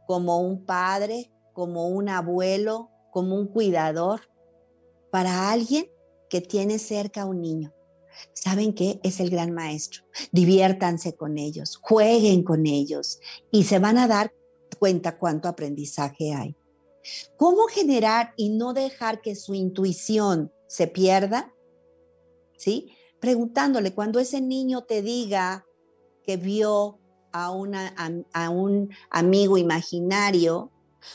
[0.08, 4.22] como un padre, como un abuelo, como un cuidador
[5.12, 5.90] para alguien
[6.30, 7.74] que tiene cerca a un niño?
[8.34, 9.00] ¿Saben qué?
[9.04, 10.04] Es el gran maestro.
[10.32, 13.20] Diviértanse con ellos, jueguen con ellos
[13.52, 14.34] y se van a dar
[14.78, 16.56] cuenta cuánto aprendizaje hay.
[17.38, 21.54] ¿Cómo generar y no dejar que su intuición se pierda?
[22.58, 22.92] ¿Sí?
[23.20, 25.66] Preguntándole, cuando ese niño te diga
[26.24, 27.00] que vio
[27.32, 27.48] a,
[28.34, 30.72] a, un amigo imaginario,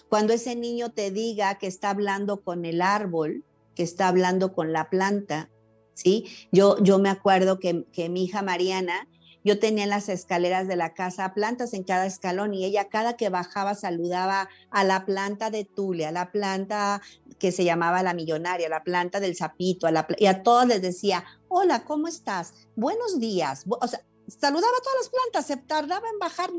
[0.09, 4.73] cuando ese niño te diga que está hablando con el árbol, que está hablando con
[4.73, 5.51] la planta,
[5.95, 6.27] ¿sí?
[6.53, 9.09] Yo, yo me acuerdo que, que mi hija Mariana
[9.45, 13.17] yo tenía en las escaleras de la casa plantas en cada escalón y ella cada
[13.17, 17.03] que bajaba saludaba a la planta de Tule, a la planta
[17.39, 20.67] que se llamaba la millonaria, a la planta del sapito, a la, y a todos
[20.67, 22.55] les decía, hola, ¿cómo estás?
[22.75, 23.65] Buenos días.
[23.69, 26.51] O sea, saludaba a todas las plantas, se tardaba en bajar,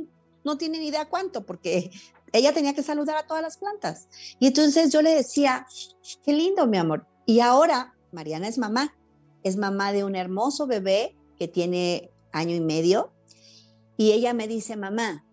[0.43, 1.89] no tiene ni idea cuánto, porque
[2.37, 4.07] ella tenía que saludar a todas las plantas.
[4.39, 5.65] Y entonces yo le decía,
[6.23, 7.07] qué lindo, mi amor.
[7.25, 8.95] Y ahora Mariana es mamá,
[9.43, 13.11] es mamá de un hermoso bebé que tiene año y medio,
[13.97, 15.25] y ella me dice, mamá,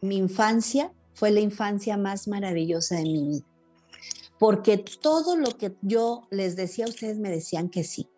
[0.00, 3.46] mi infancia fue la infancia más maravillosa de mi vida,
[4.38, 8.08] porque todo lo que yo les decía a ustedes me decían que sí.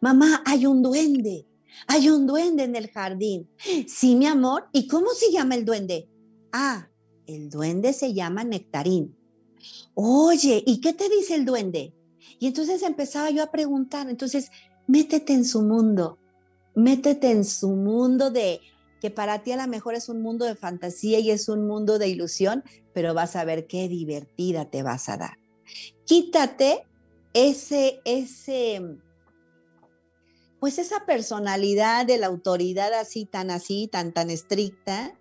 [0.00, 1.46] Mamá, hay un duende,
[1.86, 3.48] hay un duende en el jardín.
[3.86, 6.08] Sí, mi amor, ¿y cómo se llama el duende?
[6.52, 6.88] Ah,
[7.26, 9.16] el duende se llama Nectarín.
[9.94, 11.94] Oye, ¿y qué te dice el duende?
[12.38, 14.50] Y entonces empezaba yo a preguntar, entonces,
[14.86, 16.18] métete en su mundo,
[16.74, 18.60] métete en su mundo de
[19.00, 21.98] que para ti a lo mejor es un mundo de fantasía y es un mundo
[21.98, 25.38] de ilusión, pero vas a ver qué divertida te vas a dar.
[26.06, 26.86] Quítate
[27.34, 28.80] ese, ese,
[30.58, 35.18] pues esa personalidad de la autoridad así, tan así, tan, tan estricta,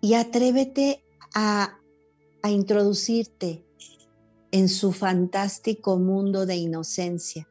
[0.00, 1.02] y atrévete
[1.38, 1.74] a,
[2.48, 3.62] introducirte
[4.52, 7.46] en su fantástico mundo de inocencia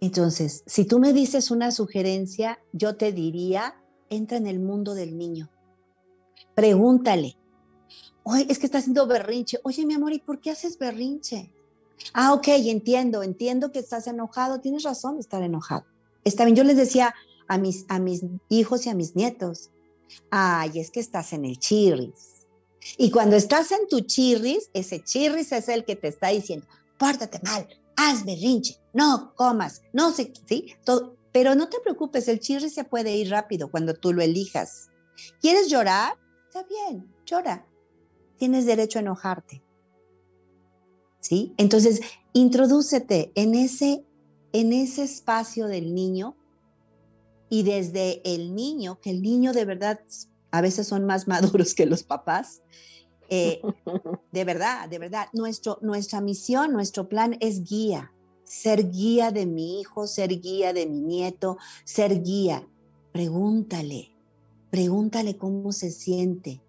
[0.00, 3.76] entonces, si tú me dices una sugerencia, yo te diría,
[4.08, 5.50] entra en el mundo del niño.
[6.54, 7.36] Pregúntale.
[8.22, 9.58] Oye, es que está haciendo berrinche.
[9.62, 11.52] Oye, mi amor, ¿y por qué haces berrinche?
[12.14, 14.60] Ah, ok, entiendo, entiendo que estás enojado.
[14.60, 15.84] Tienes razón de estar enojado.
[16.24, 17.14] Está bien, yo les decía
[17.46, 19.70] a mis, a mis hijos y a mis nietos,
[20.30, 22.46] ay, es que estás en el chirris.
[22.96, 26.66] Y cuando estás en tu chirris, ese chirris es el que te está diciendo,
[26.98, 30.74] pórtate mal, haz berrinche, no comas, no sé, ¿sí?
[31.32, 34.88] Pero no te preocupes, el chirri se puede ir rápido cuando tú lo elijas.
[35.40, 36.18] ¿Quieres llorar?
[36.46, 37.66] Está bien, llora.
[38.36, 39.62] Tienes derecho a enojarte.
[41.20, 41.54] ¿Sí?
[41.58, 42.00] Entonces,
[42.32, 44.04] introdúcete en ese,
[44.52, 46.36] en ese espacio del niño
[47.50, 50.00] y desde el niño, que el niño de verdad
[50.50, 52.62] a veces son más maduros que los papás,
[53.28, 53.60] eh,
[54.32, 58.12] de verdad, de verdad, nuestro, nuestra misión, nuestro plan es guía,
[58.44, 62.66] ser guía de mi hijo, ser guía de mi nieto, ser guía.
[63.12, 64.12] Pregúntale,
[64.70, 66.62] pregúntale cómo se siente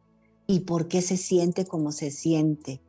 [0.48, 2.82] y por qué se siente como se siente.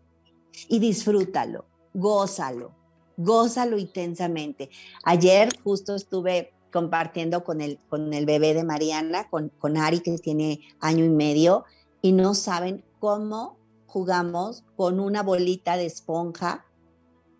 [0.68, 2.72] Y disfrútalo, gózalo,
[3.18, 4.70] gózalo intensamente.
[5.05, 10.18] Ayer justo estuve compartiendo con el, con el bebé de Mariana, con, con Ari, que
[10.18, 11.64] tiene año y medio,
[12.00, 13.56] y no saben cómo
[13.86, 16.64] jugamos con una bolita de esponja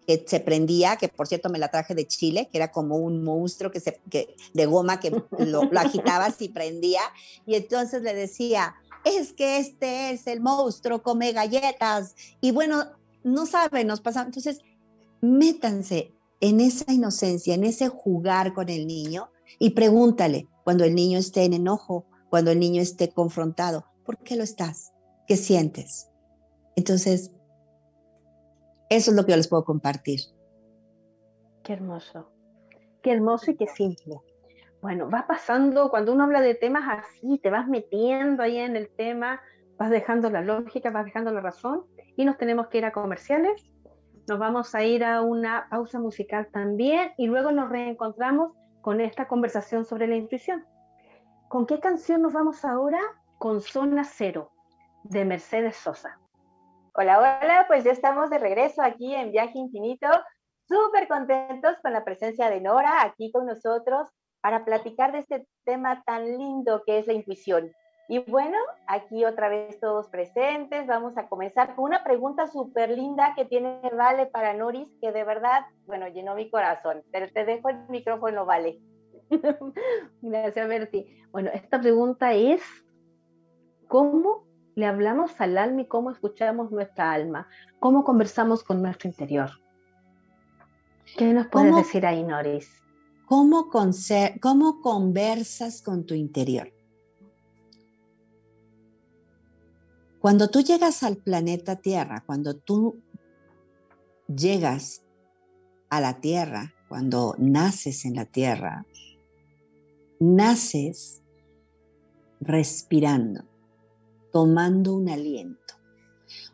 [0.07, 3.24] que se prendía, que por cierto me la traje de Chile, que era como un
[3.24, 7.01] monstruo que se, que, de goma que lo, lo agitabas y prendía.
[7.47, 8.74] Y entonces le decía,
[9.05, 12.14] es que este es el monstruo, come galletas.
[12.41, 12.85] Y bueno,
[13.24, 14.22] no saben, nos pasa.
[14.22, 14.59] Entonces,
[15.20, 16.12] métanse
[16.43, 19.30] en esa inocencia, en ese jugar con el niño
[19.61, 24.34] y pregúntale cuando el niño esté en enojo, cuando el niño esté confrontado, ¿por qué
[24.36, 24.93] lo estás?
[25.28, 26.11] ¿Qué sientes?
[26.74, 27.30] Entonces,
[28.90, 30.18] eso es lo que yo les puedo compartir.
[31.62, 32.32] Qué hermoso,
[33.03, 34.16] qué hermoso y qué simple.
[34.80, 38.90] Bueno, va pasando, cuando uno habla de temas así, te vas metiendo ahí en el
[38.90, 39.40] tema,
[39.78, 41.84] vas dejando la lógica, vas dejando la razón
[42.16, 43.72] y nos tenemos que ir a comerciales.
[44.29, 49.27] Nos vamos a ir a una pausa musical también y luego nos reencontramos con esta
[49.27, 50.64] conversación sobre la intuición.
[51.49, 53.01] ¿Con qué canción nos vamos ahora?
[53.39, 54.51] Con Zona Cero,
[55.05, 56.18] de Mercedes Sosa.
[56.95, 60.09] Hola, hola, pues ya estamos de regreso aquí en Viaje Infinito,
[60.68, 64.09] súper contentos con la presencia de Nora aquí con nosotros
[64.41, 67.73] para platicar de este tema tan lindo que es la intuición.
[68.09, 73.33] Y bueno, aquí otra vez todos presentes, vamos a comenzar con una pregunta súper linda
[73.37, 77.03] que tiene Vale para Noris, que de verdad, bueno, llenó mi corazón.
[77.13, 78.81] Pero te dejo el micrófono, Vale.
[80.23, 81.07] Gracias, Berti.
[81.31, 82.61] Bueno, esta pregunta es,
[83.89, 84.45] ¿cómo
[84.75, 87.49] le hablamos al alma y cómo escuchamos nuestra alma?
[87.79, 89.51] ¿Cómo conversamos con nuestro interior?
[91.17, 92.83] ¿Qué nos puedes decir ahí, Noris?
[93.27, 93.71] ¿Cómo,
[94.41, 96.73] ¿Cómo conversas con tu interior?
[100.23, 103.03] Cuando tú llegas al planeta Tierra, cuando tú
[104.29, 105.03] llegas
[105.91, 108.87] a la Tierra, cuando naces en la Tierra,
[110.20, 111.23] naces
[112.41, 113.43] respirando,
[114.31, 115.75] tomando un aliento.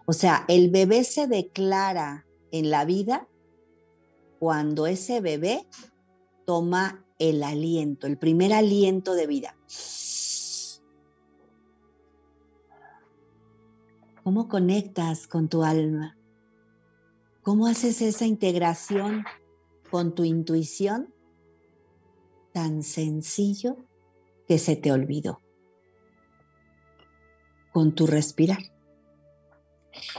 [0.07, 3.29] O sea, el bebé se declara en la vida
[4.39, 5.66] cuando ese bebé
[6.47, 9.59] toma el aliento, el primer aliento de vida.
[14.29, 16.18] ¿Cómo conectas con tu alma?
[17.41, 19.24] ¿Cómo haces esa integración
[19.91, 21.14] con tu intuición?
[22.53, 23.79] Tan sencillo
[24.47, 25.41] que se te olvidó.
[27.72, 28.59] Con tu respirar.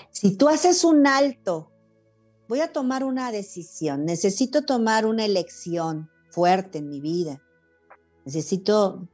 [0.10, 1.72] Si tú haces un alto
[2.47, 7.43] voy a tomar una decisión, necesito tomar una elección fuerte en mi vida,
[8.26, 9.07] necesito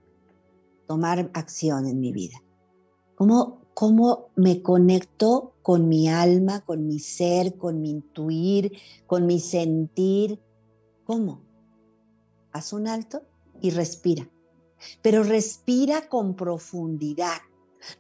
[0.87, 2.41] tomar acción en mi vida.
[3.15, 8.71] ¿Cómo, cómo me conecto con mi alma, con mi ser, con mi intuir,
[9.05, 10.41] con mi sentir?
[11.03, 11.43] ¿Cómo?
[12.51, 13.21] Haz un alto
[13.61, 14.28] y respira.
[15.03, 17.38] Pero respira con profundidad.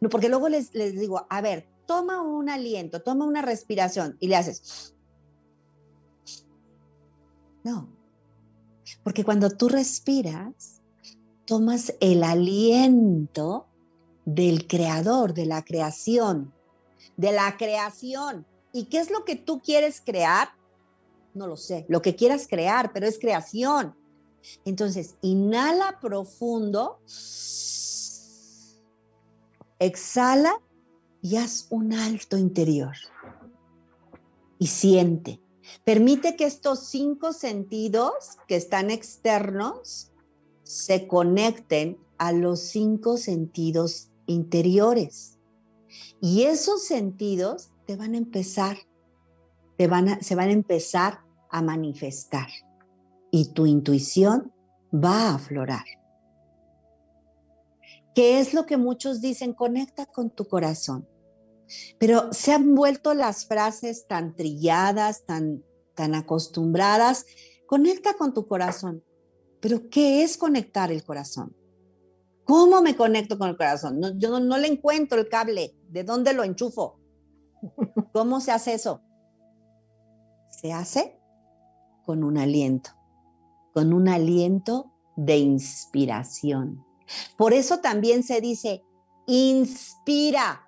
[0.01, 4.29] No, porque luego les, les digo, a ver, toma un aliento, toma una respiración y
[4.29, 4.95] le haces
[7.65, 7.89] no,
[9.03, 10.83] porque cuando tú respiras,
[11.45, 13.65] tomas el aliento
[14.25, 16.53] del creador, de la creación,
[17.15, 18.45] de la creación.
[18.73, 20.49] ¿Y qué es lo que tú quieres crear?
[21.33, 23.95] No lo sé, lo que quieras crear, pero es creación.
[24.63, 26.99] Entonces, inhala profundo,
[29.79, 30.61] exhala
[31.21, 32.95] y haz un alto interior.
[34.57, 35.41] Y siente.
[35.83, 38.13] Permite que estos cinco sentidos
[38.47, 40.11] que están externos
[40.63, 45.39] se conecten a los cinco sentidos interiores.
[46.21, 48.77] Y esos sentidos te van a empezar,
[49.77, 51.19] te van se van a empezar
[51.49, 52.47] a manifestar.
[53.31, 54.53] Y tu intuición
[54.93, 55.85] va a aflorar.
[58.13, 59.53] ¿Qué es lo que muchos dicen?
[59.53, 61.07] Conecta con tu corazón.
[61.99, 65.63] Pero se han vuelto las frases tan trilladas, tan,
[65.95, 67.25] tan acostumbradas.
[67.67, 69.03] Conecta con tu corazón.
[69.59, 71.55] Pero ¿qué es conectar el corazón?
[72.45, 73.99] ¿Cómo me conecto con el corazón?
[74.17, 75.75] yo no, no le encuentro el cable.
[75.89, 76.99] ¿De dónde lo enchufo?
[78.13, 79.01] ¿Cómo se hace eso?
[80.49, 81.19] Se hace
[82.05, 82.91] con un aliento,
[83.73, 86.85] con un aliento de inspiración.
[87.37, 88.83] Por eso también se dice,
[89.27, 90.61] inspira,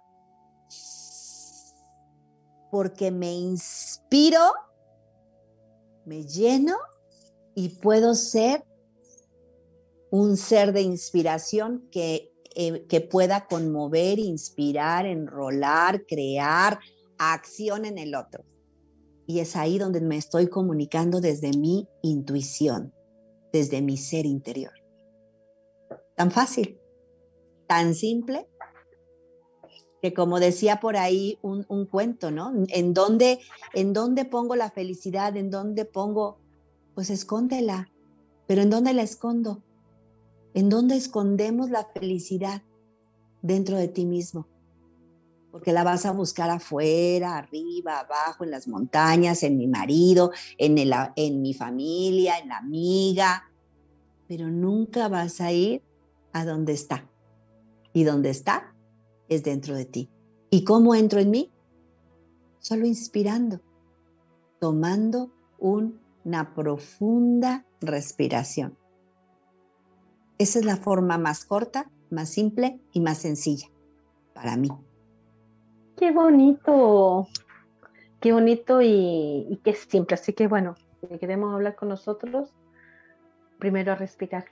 [2.71, 4.41] porque me inspiro,
[6.05, 6.75] me lleno
[7.55, 8.65] y puedo ser
[10.09, 16.79] un ser de inspiración que, eh, que pueda conmover, inspirar, enrolar, crear
[17.17, 18.43] acción en el otro.
[19.25, 22.93] Y es ahí donde me estoy comunicando desde mi intuición,
[23.51, 24.73] desde mi ser interior.
[26.15, 26.79] Tan fácil,
[27.67, 28.47] tan simple
[30.01, 32.53] que como decía por ahí un, cuento, ¿no?
[32.69, 33.39] ¿En dónde,
[33.73, 35.35] ¿En dónde pongo la felicidad?
[35.35, 36.39] ¿En dónde pongo?
[36.93, 37.91] Pues escóndela.
[38.45, 39.63] Pero ¿en dónde la escondo?
[40.57, 42.63] ¿En dónde escondemos la felicidad?
[43.43, 44.47] Dentro de ti mismo.
[45.51, 50.79] Porque la vas a buscar afuera, arriba, abajo, en las montañas, en mi marido, en,
[50.79, 53.51] el, en mi familia, en la amiga.
[54.27, 55.83] Pero nunca vas a ir
[56.33, 57.07] a donde está.
[57.93, 58.75] Y donde está
[59.29, 60.09] es dentro de ti.
[60.49, 61.51] ¿Y cómo entro en mí?
[62.57, 63.61] Solo inspirando,
[64.59, 68.75] tomando una profunda respiración.
[70.37, 73.67] Esa es la forma más corta, más simple y más sencilla
[74.33, 74.69] para mí.
[75.97, 77.27] Qué bonito.
[78.19, 80.13] qué bonito y, qué simple.
[80.13, 82.53] Así que bueno, si queremos hablar con nosotros,
[83.57, 84.45] primero a respirar.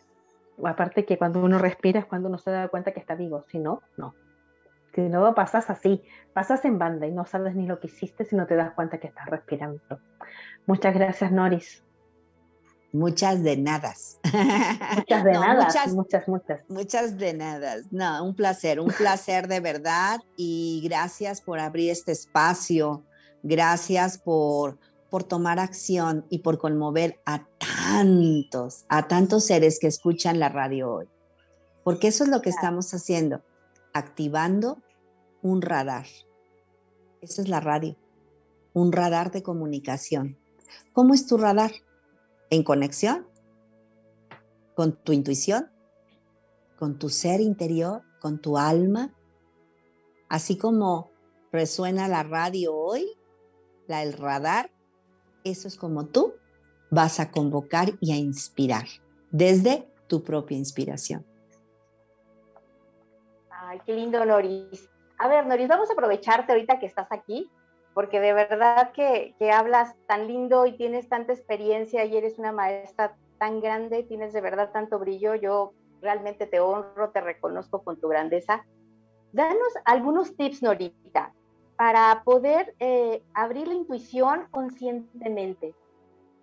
[0.63, 3.59] Aparte que cuando uno respira es cuando uno se da cuenta que está vivo, si
[3.59, 4.15] no, no.
[4.95, 6.01] Si no, pasas así,
[6.33, 8.97] pasas en banda y no sabes ni lo que hiciste si no te das cuenta
[8.97, 9.81] que estás respirando.
[10.65, 11.84] Muchas gracias, Noris.
[12.95, 13.93] Muchas de nada.
[14.23, 15.65] Muchas de nada.
[15.65, 16.59] Muchas, muchas, muchas.
[16.69, 17.75] Muchas de nada.
[17.91, 23.03] No, un placer, un placer de verdad y gracias por abrir este espacio.
[23.43, 24.79] Gracias por,
[25.09, 30.93] por tomar acción y por conmover a tantos, a tantos seres que escuchan la radio
[30.93, 31.09] hoy.
[31.83, 33.43] Porque eso es lo que estamos haciendo,
[33.93, 34.77] activando
[35.41, 36.05] un radar.
[37.21, 37.97] Esa es la radio,
[38.73, 40.37] un radar de comunicación.
[40.93, 41.71] ¿Cómo es tu radar?
[42.49, 43.27] En conexión
[44.75, 45.71] con tu intuición,
[46.77, 49.13] con tu ser interior, con tu alma,
[50.29, 51.11] así como
[51.51, 53.07] resuena la radio hoy,
[53.87, 54.71] la el radar,
[55.43, 56.33] eso es como tú
[56.91, 58.85] vas a convocar y a inspirar
[59.31, 61.25] desde tu propia inspiración.
[63.49, 64.89] Ay, qué lindo, Noris.
[65.17, 67.49] A ver, Noris, vamos a aprovecharte ahorita que estás aquí
[67.95, 73.15] porque de verdad que, hablas tan lindo y tienes tanta experiencia y eres una maestra
[73.39, 78.09] tan grande, tienes de verdad tanto brillo, yo realmente te honro, te reconozco con tu
[78.09, 78.65] grandeza.
[79.31, 81.33] Danos algunos tips, Norita,
[81.77, 85.73] para poder eh, abrir la intuición conscientemente,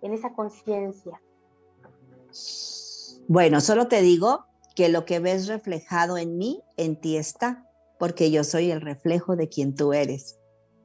[0.01, 1.21] en esa conciencia.
[3.27, 8.31] Bueno, solo te digo que lo que ves reflejado en mí, en ti está, porque
[8.31, 10.39] yo soy el reflejo de quien tú eres.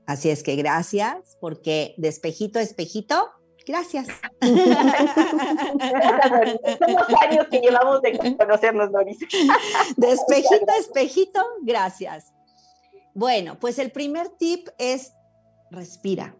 [0.08, 3.28] Así es que gracias, porque de espejito a espejito,
[3.66, 4.06] gracias.
[4.40, 4.62] Somos
[7.20, 9.18] años que llevamos de conocernos, Doris.
[9.98, 12.32] De espejito a espejito, gracias.
[13.12, 15.12] Bueno, pues el primer tip es
[15.70, 16.34] respira.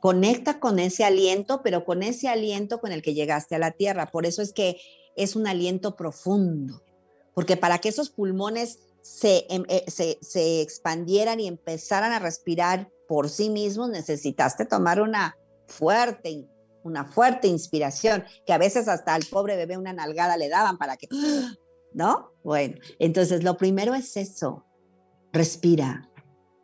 [0.00, 4.10] Conecta con ese aliento, pero con ese aliento con el que llegaste a la tierra.
[4.10, 4.76] Por eso es que
[5.16, 6.82] es un aliento profundo,
[7.32, 8.78] porque para que esos pulmones
[9.22, 15.36] Em, eh, se, se, expandieran y empezaran a respirar por sí mismos, necesitaste tomar una
[15.66, 16.48] fuerte,
[16.84, 20.96] una fuerte inspiración, que a veces hasta al pobre bebé una nalgada le daban para
[20.96, 21.08] que,
[21.92, 22.30] ¿no?
[22.42, 24.64] Bueno, entonces lo primero es eso,
[25.34, 26.10] respira,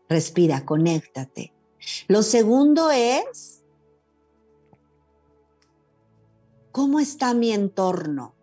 [0.08, 1.52] respira, conéctate.
[2.08, 3.64] Lo segundo es,
[6.72, 8.34] ¿cómo está mi entorno?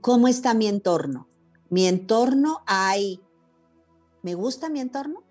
[0.00, 1.28] ¿Cómo está mi entorno?
[1.74, 3.20] Mi entorno hay,
[4.22, 5.24] ¿me gusta mi entorno?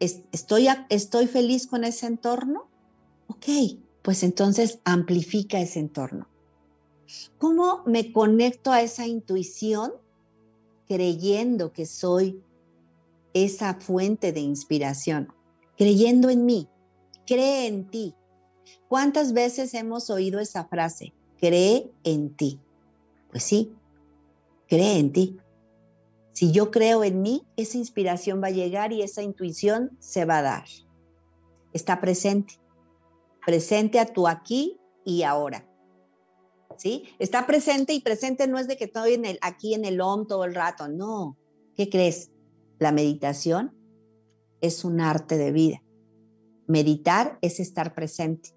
[0.00, 2.68] ¿Estoy, ¿Estoy feliz con ese entorno?
[3.28, 3.46] Ok,
[4.02, 6.26] pues entonces amplifica ese entorno.
[7.38, 9.92] ¿Cómo me conecto a esa intuición
[10.88, 12.42] creyendo que soy
[13.32, 15.32] esa fuente de inspiración?
[15.78, 16.68] Creyendo en mí,
[17.24, 18.16] cree en ti.
[18.88, 21.12] ¿Cuántas veces hemos oído esa frase?
[21.38, 22.58] Cree en ti.
[23.30, 23.72] Pues sí,
[24.66, 25.38] cree en ti.
[26.32, 30.38] Si yo creo en mí, esa inspiración va a llegar y esa intuición se va
[30.38, 30.64] a dar.
[31.72, 32.54] Está presente,
[33.44, 35.68] presente a tu aquí y ahora.
[36.78, 37.04] ¿Sí?
[37.18, 40.26] Está presente y presente no es de que estoy en el, aquí en el OM
[40.26, 41.36] todo el rato, no.
[41.76, 42.30] ¿Qué crees?
[42.78, 43.76] La meditación
[44.60, 45.82] es un arte de vida.
[46.66, 48.50] Meditar es estar presente.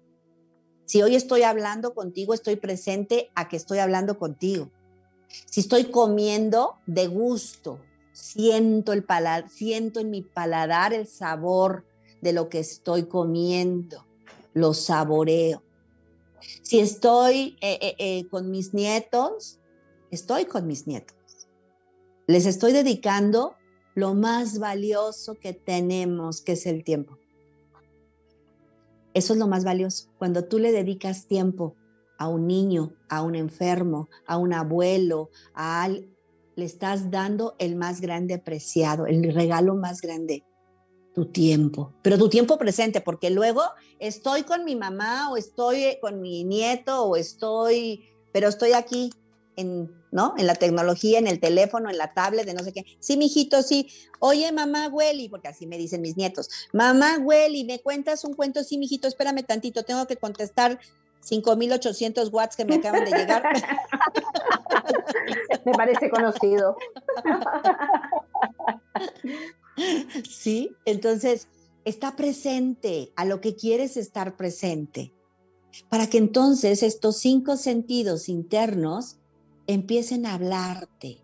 [0.86, 4.70] Si hoy estoy hablando contigo, estoy presente a que estoy hablando contigo.
[5.28, 7.80] Si estoy comiendo de gusto,
[8.12, 11.84] siento el paladar, siento en mi paladar el sabor
[12.20, 14.04] de lo que estoy comiendo,
[14.54, 15.62] lo saboreo.
[16.62, 19.58] Si estoy eh, eh, eh, con mis nietos,
[20.10, 21.16] estoy con mis nietos.
[22.26, 23.54] Les estoy dedicando
[23.94, 27.18] lo más valioso que tenemos, que es el tiempo.
[29.14, 30.08] Eso es lo más valioso.
[30.18, 31.74] Cuando tú le dedicas tiempo
[32.18, 36.08] a un niño, a un enfermo, a un abuelo, a al,
[36.56, 40.44] le estás dando el más grande apreciado, el regalo más grande,
[41.14, 43.62] tu tiempo, pero tu tiempo presente, porque luego
[43.98, 49.10] estoy con mi mamá o estoy con mi nieto o estoy, pero estoy aquí
[49.56, 50.34] en, ¿no?
[50.36, 52.84] En la tecnología, en el teléfono, en la tablet, de no sé qué.
[53.00, 53.88] Sí, mijito, sí.
[54.18, 56.48] Oye, mamá Welly, porque así me dicen mis nietos.
[56.72, 58.62] Mamá Welly, ¿me cuentas un cuento?
[58.62, 60.78] Sí, mijito, espérame tantito, tengo que contestar
[61.24, 63.42] 5.800 watts que me acaban de llegar.
[65.64, 66.76] me parece conocido.
[70.28, 71.48] sí, entonces
[71.84, 75.14] está presente a lo que quieres estar presente,
[75.88, 79.18] para que entonces estos cinco sentidos internos
[79.66, 81.22] empiecen a hablarte,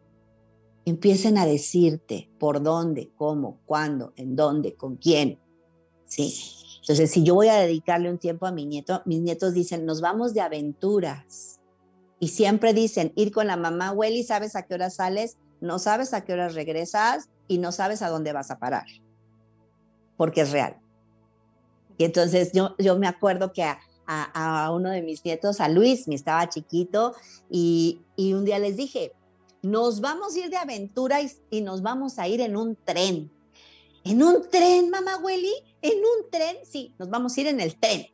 [0.85, 5.43] empiecen a decirte por dónde, cómo, cuándo, en dónde, con quién.
[6.13, 6.35] ¿sí?
[6.83, 10.01] Entonces, si yo voy a dedicarle un tiempo a mi nieto, mis nietos dicen, nos
[10.01, 11.61] vamos de aventuras.
[12.19, 15.39] Y siempre dicen, ir con la mamá, Welly, ¿sabes a qué hora sales?
[15.61, 18.87] No sabes a qué hora regresas y no sabes a dónde vas a parar.
[20.17, 20.77] Porque es real.
[21.99, 26.17] Y entonces yo, yo me acuerdo que a, uno de mis nietos, a Luis, me
[26.17, 27.15] estaba chiquito,
[27.49, 29.13] y, un día les dije,
[29.63, 33.32] nos vamos a ir de aventura y, y nos vamos a ir en un tren.
[34.05, 35.53] ¿En un tren, mamá Willy?
[35.81, 36.57] ¿En un tren?
[36.65, 38.07] Sí, nos vamos a ir en el tren.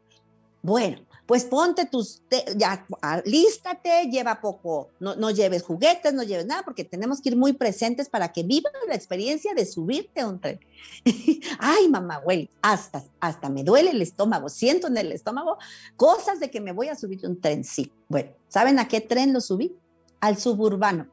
[0.60, 2.22] Bueno, pues ponte tus,
[2.56, 2.86] ya,
[3.26, 7.52] lístate, lleva poco, no, no, lleves juguetes, no lleves nada, porque tenemos que ir muy
[7.52, 10.58] presentes para que vivan la experiencia de subirte a un tren.
[11.58, 15.58] Ay, mamá, güey, hasta, hasta me duele el estómago, siento en el estómago
[15.96, 17.92] cosas de que me voy a subir a un tren, sí.
[18.08, 19.76] Bueno, ¿saben a qué tren lo subí?
[20.20, 21.08] Al suburbano,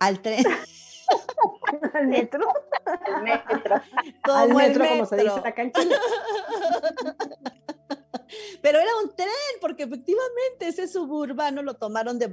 [0.00, 0.44] al tren.
[1.94, 2.46] al metro.
[2.84, 3.80] Al metro.
[4.24, 5.96] Como al metro, como se dice acá en Chile.
[8.62, 9.28] Pero era un tren,
[9.60, 12.28] porque efectivamente ese suburbano lo tomaron de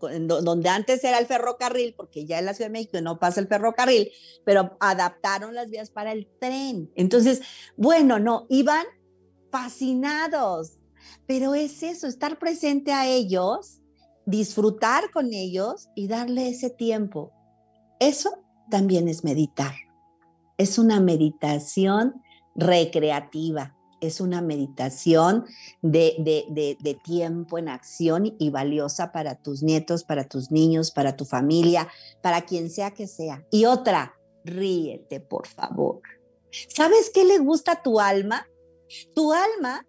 [0.00, 3.48] donde antes era el ferrocarril, porque ya en la Ciudad de México no pasa el
[3.48, 4.12] ferrocarril,
[4.44, 6.92] pero adaptaron las vías para el tren.
[6.94, 7.40] Entonces,
[7.76, 8.86] bueno, no, iban
[9.50, 10.78] fascinados,
[11.26, 13.80] pero es eso, estar presente a ellos,
[14.24, 17.32] disfrutar con ellos y darle ese tiempo.
[17.98, 19.74] Eso también es meditar.
[20.58, 22.22] Es una meditación
[22.54, 25.46] recreativa es una meditación
[25.80, 31.88] de, tiempo en acción y valiosa para tus nietos, para tus niños, para tu familia,
[32.20, 33.46] para quien sea que sea.
[33.50, 36.00] Y otra, ríete, por favor.
[36.68, 38.46] ¿Sabes qué le gusta a tu alma?
[39.14, 39.86] Tu alma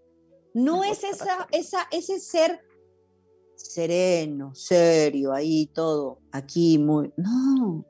[0.54, 2.62] no es esa, esa, ese ser
[3.56, 7.12] sereno, serio, ahí todo, aquí muy...
[7.18, 7.84] No,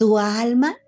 [0.00, 0.78] tu alma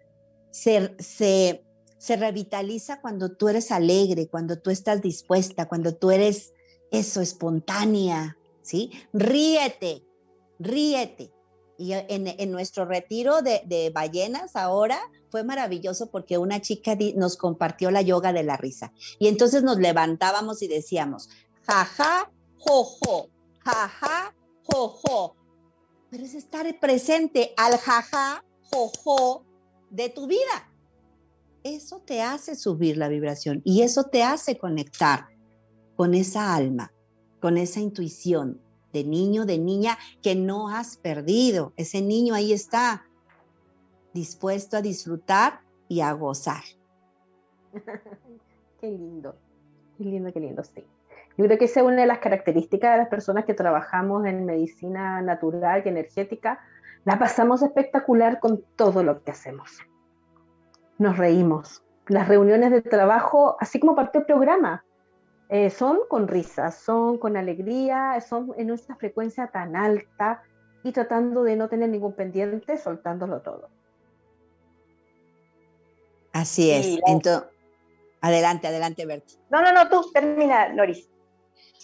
[0.50, 1.62] se, se,
[1.98, 6.54] se revitaliza cuando tú eres alegre, cuando tú estás dispuesta, cuando tú eres
[6.90, 8.90] eso, espontánea, ¿sí?
[9.12, 10.02] Ríete,
[10.58, 11.30] ríete.
[11.76, 14.98] Y en, nuestro retiro de, ballenas ahora
[15.30, 18.94] fue maravilloso porque una chica nos compartió la yoga de la risa.
[19.18, 21.28] Y entonces nos levantábamos y decíamos,
[21.66, 25.36] jaja, jojo, jaja, jojo.
[26.10, 28.42] Pero es estar presente al jaja,
[28.72, 29.44] jojo
[29.90, 30.72] de tu vida
[31.64, 35.26] eso te hace subir la vibración y eso te hace conectar
[35.96, 36.92] con esa alma,
[37.40, 38.60] con esa intuición
[38.92, 41.72] de niño, de niña que no has perdido.
[41.76, 43.04] Ese niño ahí está,
[44.12, 46.62] dispuesto a disfrutar y a gozar.
[48.80, 49.36] qué lindo,
[49.96, 50.84] qué lindo, qué lindo, sí.
[51.38, 54.44] Yo creo que esa es una de las características de las personas que trabajamos en
[54.44, 56.60] medicina natural y energética.
[57.04, 59.80] La pasamos espectacular con todo lo que hacemos
[61.02, 61.82] nos reímos.
[62.06, 64.84] Las reuniones de trabajo, así como parte del programa,
[65.48, 70.42] eh, son con risas, son con alegría, son en esa frecuencia tan alta
[70.82, 73.68] y tratando de no tener ningún pendiente, soltándolo todo.
[76.32, 76.98] Así es.
[77.06, 77.50] Entonces,
[78.20, 79.36] adelante, adelante, Berti.
[79.50, 81.08] No, no, no, tú termina, Noris.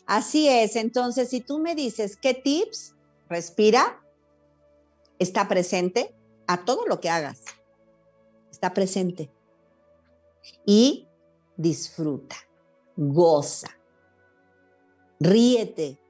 [0.07, 0.75] Así es.
[0.77, 2.95] Entonces, si tú me dices qué tips,
[3.29, 4.01] respira,
[5.19, 6.15] está presente
[6.47, 7.43] a todo lo que hagas
[8.59, 9.31] está presente.
[10.67, 11.07] Y
[11.57, 12.35] disfruta,
[12.97, 13.69] goza,
[15.21, 16.01] ríete,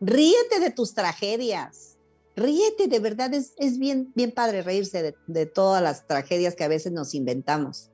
[0.00, 1.98] ríete de tus tragedias,
[2.36, 6.68] ríete, de verdad es, bien, bien padre reírse de, de todas las tragedias que a
[6.68, 7.90] veces nos inventamos.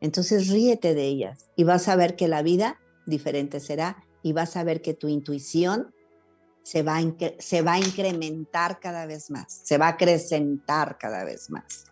[0.00, 4.56] Entonces ríete de ellas y vas a ver que la vida diferente será y vas
[4.56, 5.94] a ver que tu intuición
[6.62, 6.98] se va,
[7.38, 11.86] se va a incrementar cada vez más, se va a acrecentar cada vez más.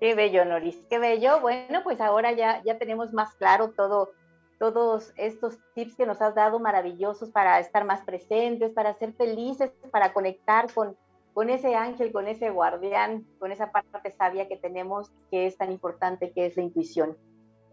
[0.00, 1.40] Qué bello, Noris, qué bello.
[1.40, 4.10] Bueno, pues ahora ya, ya tenemos más claro todo,
[4.58, 9.70] todos estos tips que nos has dado maravillosos para estar más presentes, para ser felices,
[9.90, 10.94] para conectar con,
[11.32, 15.72] con ese ángel, con ese guardián, con esa parte sabia que tenemos que es tan
[15.72, 17.16] importante, que es la intuición.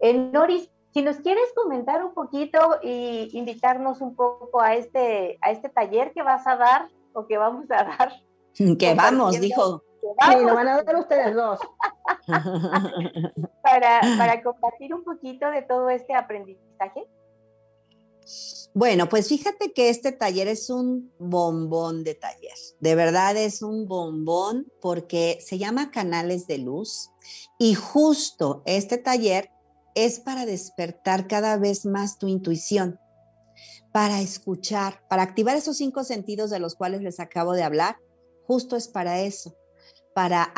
[0.00, 5.50] Eh, Noris, si nos quieres comentar un poquito y invitarnos un poco a este, a
[5.50, 8.12] este taller que vas a dar o que vamos a dar.
[8.78, 9.82] Que vamos, dijo.
[10.02, 11.58] Sí, lo van a dar ustedes dos.
[13.62, 17.06] para, para compartir un poquito de todo este aprendizaje.
[18.74, 22.52] Bueno, pues fíjate que este taller es un bombón de taller.
[22.80, 27.10] De verdad es un bombón porque se llama Canales de Luz
[27.58, 29.50] y justo este taller
[29.94, 32.98] es para despertar cada vez más tu intuición,
[33.92, 37.96] para escuchar, para activar esos cinco sentidos de los cuales les acabo de hablar.
[38.46, 39.56] Justo es para eso,
[40.14, 40.52] para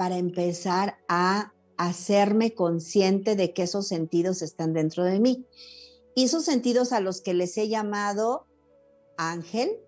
[0.00, 5.46] para empezar a hacerme consciente de que esos sentidos están dentro de mí.
[6.14, 8.46] Y esos sentidos a los que les he llamado
[9.18, 9.78] ángel,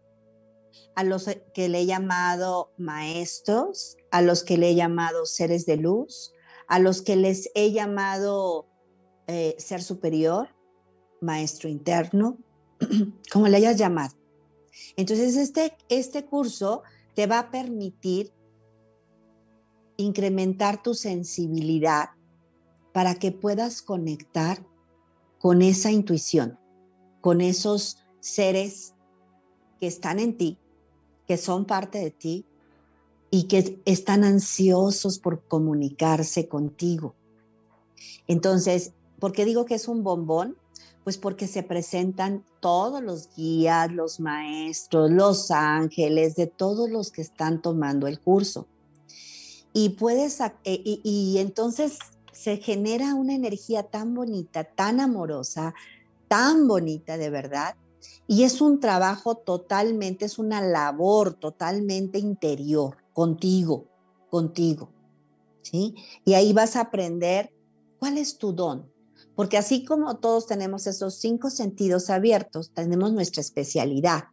[0.95, 5.79] a los que le he llamado maestros, a los que le he llamado seres de
[5.79, 6.35] luz,
[6.69, 8.67] a los que les he llamado
[9.27, 10.49] eh, ser superior,
[11.21, 12.39] maestro interno,
[13.33, 14.17] como le hayas llamado.
[14.97, 16.83] Entonces, este, este curso
[17.15, 18.33] te va a permitir
[19.97, 22.11] incrementar tu sensibilidad
[22.93, 24.67] para que puedas conectar
[25.39, 26.59] con esa intuición,
[27.21, 28.95] con esos seres
[29.81, 30.59] que están en ti,
[31.27, 32.47] que son parte de ti
[33.35, 37.15] y que están ansiosos por comunicarse contigo.
[38.27, 40.59] Entonces, ¿por qué digo que es un bombón?
[41.03, 47.23] Pues porque se presentan todos los guías, los maestros, los ángeles, de todos los que
[47.23, 48.69] están tomando el curso.
[49.73, 52.01] Y puedes, eh, y, entonces
[52.35, 55.73] se genera una energía tan bonita, tan amorosa,
[56.29, 57.77] tan bonita de verdad.
[58.27, 63.89] Y es un trabajo totalmente, es una labor totalmente interior, contigo,
[64.31, 64.91] contigo.
[65.63, 65.95] ¿Sí?
[66.25, 67.55] Y ahí vas a aprender
[67.99, 68.91] cuál es tu don,
[69.37, 74.25] porque así como todos tenemos esos cinco sentidos abiertos, tenemos nuestra especialidad.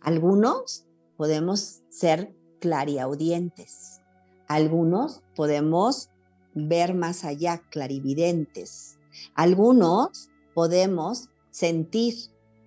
[0.00, 0.84] Algunos
[1.16, 4.00] podemos ser clariaudientes,
[4.48, 6.10] algunos podemos
[6.54, 8.98] ver más allá, clarividentes,
[9.34, 12.14] algunos podemos sentir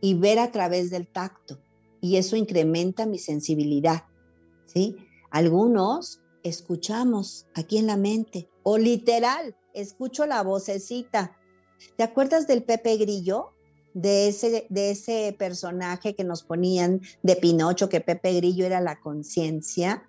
[0.02, 1.60] y ver a través del tacto
[2.02, 4.04] y eso incrementa mi sensibilidad,
[4.66, 4.96] ¿sí?
[5.32, 11.36] Algunos escuchamos aquí en la mente o literal, escucho la vocecita
[11.96, 13.54] ¿Te acuerdas del Pepe Grillo?
[13.94, 19.00] De ese, de ese personaje que nos ponían de Pinocho, que Pepe Grillo era la
[19.00, 20.08] conciencia.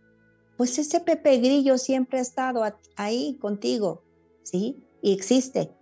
[0.56, 2.62] Pues ese Pepe Grillo siempre ha estado
[2.96, 4.02] ahí contigo,
[4.42, 4.84] ¿sí?
[5.00, 5.72] Y existe.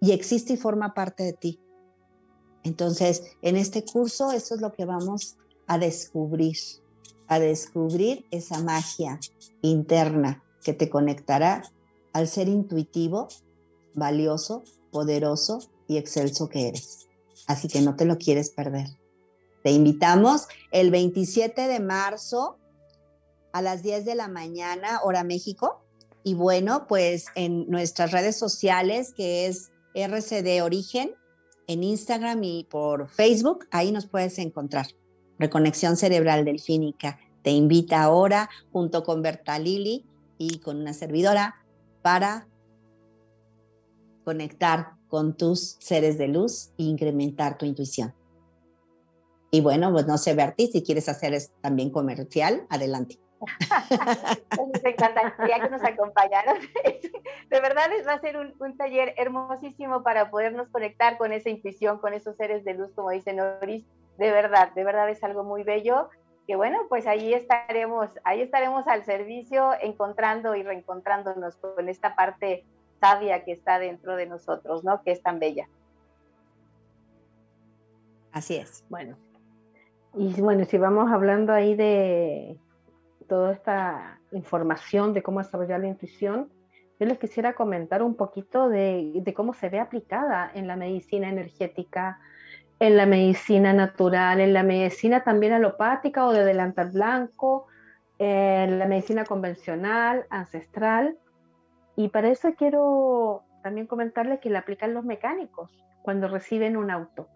[0.00, 1.60] Y existe y forma parte de ti.
[2.62, 5.36] Entonces, en este curso, eso es lo que vamos
[5.66, 6.56] a descubrir,
[7.28, 9.18] a descubrir esa magia
[9.62, 11.62] interna que te conectará
[12.12, 13.28] al ser intuitivo
[13.94, 17.08] valioso, poderoso y excelso que eres.
[17.46, 18.86] Así que no te lo quieres perder.
[19.62, 22.58] Te invitamos el 27 de marzo
[23.52, 25.80] a las 10 de la mañana, hora México.
[26.22, 31.14] Y bueno, pues en nuestras redes sociales, que es RCD Origen,
[31.66, 34.86] en Instagram y por Facebook, ahí nos puedes encontrar.
[35.38, 40.06] Reconexión Cerebral Delfínica te invita ahora, junto con Berta Lili
[40.38, 41.56] y con una servidora,
[42.00, 42.48] para
[44.24, 48.14] conectar con tus seres de luz e incrementar tu intuición.
[49.50, 53.18] Y bueno, pues no sé, Berti, si quieres hacer también comercial, adelante.
[54.82, 56.56] Me encantaría que nos acompañaran.
[57.50, 61.98] De verdad, va a ser un, un, taller hermosísimo para podernos conectar con esa intuición,
[61.98, 63.84] con esos seres de luz, como dice Noris.
[64.18, 66.08] De verdad, de verdad es algo muy bello.
[66.46, 72.64] Que bueno, pues ahí estaremos, ahí estaremos al servicio, encontrando y reencontrándonos con esta parte
[73.00, 75.02] sabia que está dentro de nosotros, ¿no?
[75.02, 75.68] Que es tan bella.
[78.32, 78.84] Así es.
[78.88, 79.16] Bueno.
[80.14, 82.58] Y bueno, si vamos hablando ahí de
[83.28, 86.50] toda esta información de cómo desarrollar la intuición,
[87.00, 92.20] yo les quisiera comentar un poquito de, cómo se ve aplicada en la medicina energética,
[92.80, 97.66] en la medicina natural, en la medicina también alopática o de delantal blanco,
[98.18, 101.18] en la medicina convencional, ancestral,
[101.96, 105.70] y para eso quiero también comentarles que la aplican los mecánicos
[106.02, 107.28] cuando reciben un auto.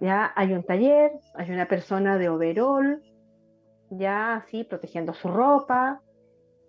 [0.00, 3.02] Ya hay un taller, hay una persona de overall,
[3.90, 6.00] ya así protegiendo su ropa,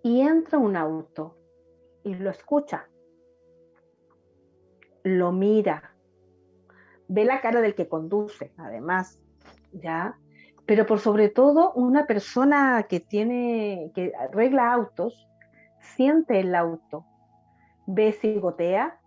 [0.02, 1.36] y entra un auto
[2.04, 2.86] y lo escucha,
[5.02, 5.95] lo mira,
[7.08, 9.20] ve la cara del que conduce, además,
[9.72, 10.16] ya,
[10.66, 15.28] pero por sobre todo una persona que tiene, que arregla autos,
[15.80, 17.06] siente el auto,
[17.86, 18.98] ve si gotea,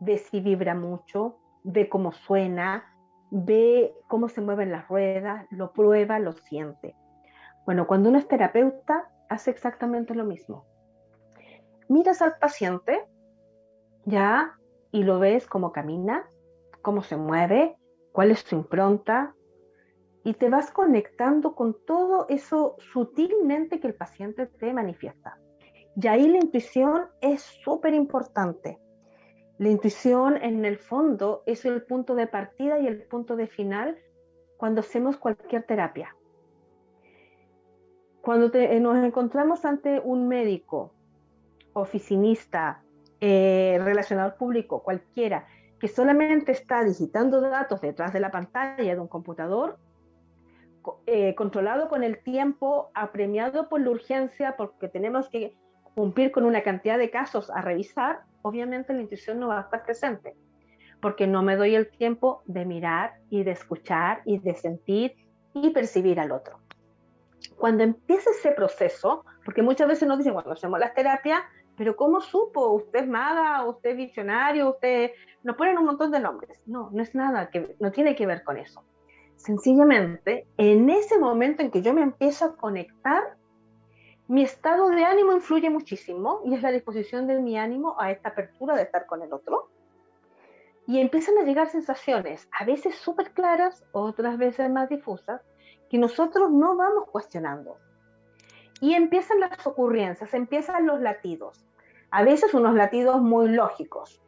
[0.00, 2.84] ve si vibra mucho, ve cómo suena,
[3.30, 6.94] ve cómo se mueven las ruedas, lo prueba, lo siente.
[7.64, 10.64] Bueno, cuando uno es terapeuta, hace exactamente lo mismo.
[11.88, 13.04] Miras al paciente,
[14.04, 14.58] ya,
[14.92, 16.24] y lo ves cómo camina,
[16.82, 17.76] cómo se mueve,
[18.12, 19.34] cuál es su impronta,
[20.24, 25.38] y te vas conectando con todo eso sutilmente que el paciente te manifiesta.
[25.96, 28.78] Y ahí la intuición es súper importante.
[29.58, 33.98] La intuición en el fondo es el punto de partida y el punto de final
[34.56, 36.16] cuando hacemos cualquier terapia.
[38.22, 38.48] Cuando
[38.80, 40.94] nos encontramos ante un médico,
[41.72, 42.84] oficinista,
[43.20, 45.46] eh, relacionador público, cualquiera,
[45.82, 49.78] que solamente está digitando datos detrás de la pantalla de un computador,
[51.06, 55.56] eh, controlado con el tiempo, apremiado por la urgencia, porque tenemos que
[55.96, 59.82] cumplir con una cantidad de casos a revisar, obviamente la intuición no va a estar
[59.82, 60.36] presente,
[61.00, 65.16] porque no me doy el tiempo de mirar y de escuchar y de sentir
[65.52, 66.60] y percibir al otro.
[67.56, 71.42] Cuando empieza ese proceso, porque muchas veces nos dicen cuando hacemos las terapias,
[71.76, 72.72] pero ¿cómo supo?
[72.72, 73.64] ¿Usted es maga?
[73.66, 74.70] ¿Usted es visionario?
[74.70, 75.12] ¿Usted...?
[75.42, 76.60] Nos ponen un montón de nombres.
[76.66, 78.84] No, no es nada, que no tiene que ver con eso.
[79.36, 83.36] Sencillamente, en ese momento en que yo me empiezo a conectar,
[84.28, 88.28] mi estado de ánimo influye muchísimo y es la disposición de mi ánimo a esta
[88.30, 89.68] apertura de estar con el otro.
[90.86, 95.42] Y empiezan a llegar sensaciones, a veces súper claras, otras veces más difusas,
[95.90, 97.78] que nosotros no vamos cuestionando.
[98.82, 101.64] Y empiezan las ocurrencias, empiezan los latidos.
[102.10, 104.20] A veces unos latidos muy lógicos.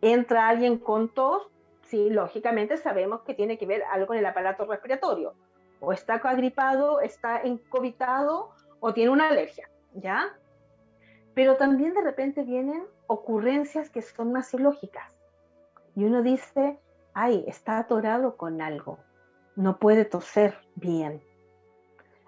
[0.00, 1.50] Entra alguien con tos,
[1.82, 5.34] sí, lógicamente sabemos que tiene que ver algo con el aparato respiratorio.
[5.80, 10.38] O está agripado, está encovitado o tiene una alergia, ¿ya?
[11.34, 15.18] Pero también de repente vienen ocurrencias que son más ilógicas.
[15.96, 16.78] Y uno dice,
[17.12, 19.00] ay, está atorado con algo,
[19.56, 21.20] no puede toser bien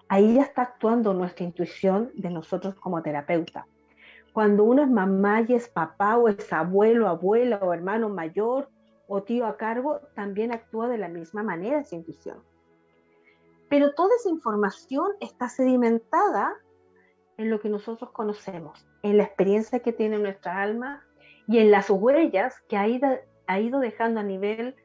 [0.09, 3.67] ahí ya está actuando nuestra intuición de nosotros como terapeuta.
[4.33, 8.69] Cuando uno es mamá y es papá o es abuelo, abuela o hermano mayor
[9.07, 12.37] o tío a cargo, también actúa de la misma manera esa intuición.
[13.69, 16.55] Pero toda esa información está sedimentada
[17.37, 21.03] en lo que nosotros conocemos, en la experiencia que tiene nuestra alma
[21.47, 23.07] y en las huellas que ha ido,
[23.47, 24.75] ha ido dejando a nivel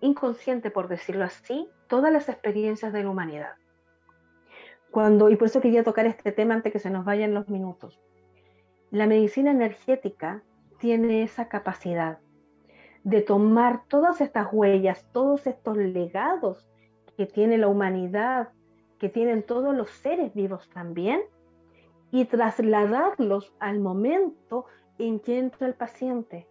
[0.00, 3.61] inconsciente, por decirlo así, todas las experiencias de la humanidad
[4.92, 7.98] cuando, y por eso quería tocar este tema antes que se nos vayan los minutos.
[8.90, 10.42] La medicina energética
[10.78, 12.18] tiene esa capacidad
[13.02, 16.68] de tomar todas estas huellas, todos estos legados
[17.16, 18.50] que tiene la humanidad,
[18.98, 21.22] que tienen todos los seres vivos también,
[22.10, 24.66] y trasladarlos al momento
[24.98, 26.46] en que entra el paciente.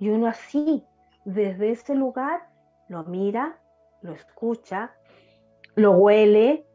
[0.00, 0.84] Y uno así,
[1.24, 2.48] desde ese lugar,
[2.88, 3.60] lo mira,
[4.02, 4.92] lo escucha,
[5.76, 6.66] lo huele,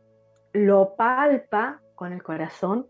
[0.53, 2.87] lo palpa con el corazón,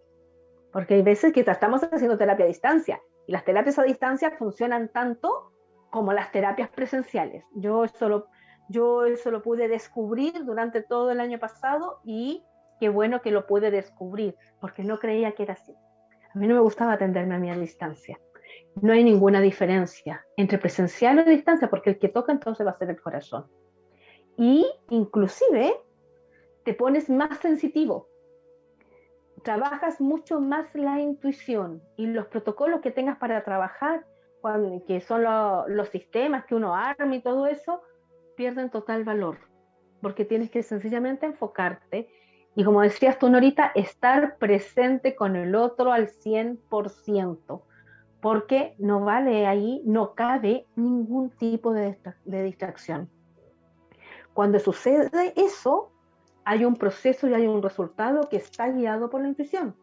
[0.71, 4.89] porque hay veces que estamos haciendo terapia a distancia y las terapias a distancia funcionan
[4.89, 5.51] tanto
[5.89, 7.43] como las terapias presenciales.
[7.55, 8.27] Yo eso lo,
[8.69, 12.43] yo eso lo pude descubrir durante todo el año pasado y
[12.79, 15.73] qué bueno que lo pude descubrir, porque no creía que era así.
[16.33, 18.19] A mí no me gustaba atenderme a mí a distancia.
[18.81, 22.77] No hay ninguna diferencia entre presencial o distancia, porque el que toca entonces va a
[22.77, 23.47] ser el corazón.
[24.37, 25.75] Y inclusive
[26.69, 28.07] te pones más sensitivo,
[29.43, 34.05] trabajas mucho más la intuición y los protocolos que tengas para trabajar,
[34.85, 37.81] que son los sistemas que uno arma y todo eso,
[38.37, 39.39] pierden total valor,
[39.99, 42.07] porque tienes que sencillamente enfocarte
[42.55, 47.63] y como decías tú, Norita, estar presente con el otro al 100%,
[48.21, 51.97] porque no vale ahí, no cabe ningún tipo de
[52.43, 53.09] distracción.
[54.35, 55.93] Cuando sucede eso,
[56.49, 59.75] hay un proceso y hay un resultado que está guiado por la intuición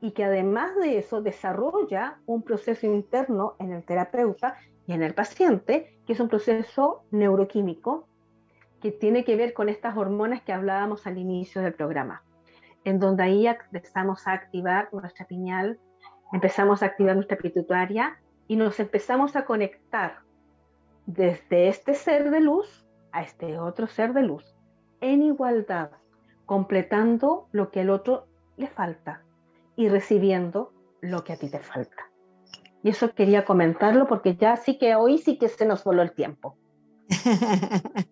[0.00, 4.56] y que además de eso desarrolla un proceso interno en el terapeuta
[4.86, 8.08] y en el paciente, que es un proceso neuroquímico
[8.80, 12.22] que tiene que ver con estas hormonas que hablábamos al inicio del programa,
[12.84, 15.78] en donde ahí empezamos a activar nuestra piñal,
[16.32, 20.20] empezamos a activar nuestra pituitaria y nos empezamos a conectar
[21.04, 24.54] desde este ser de luz a este otro ser de luz
[25.12, 25.90] en igualdad,
[26.46, 28.26] completando lo que al otro
[28.56, 29.22] le falta
[29.76, 32.10] y recibiendo lo que a ti te falta.
[32.82, 36.12] Y eso quería comentarlo porque ya sí que hoy sí que se nos voló el
[36.12, 36.56] tiempo.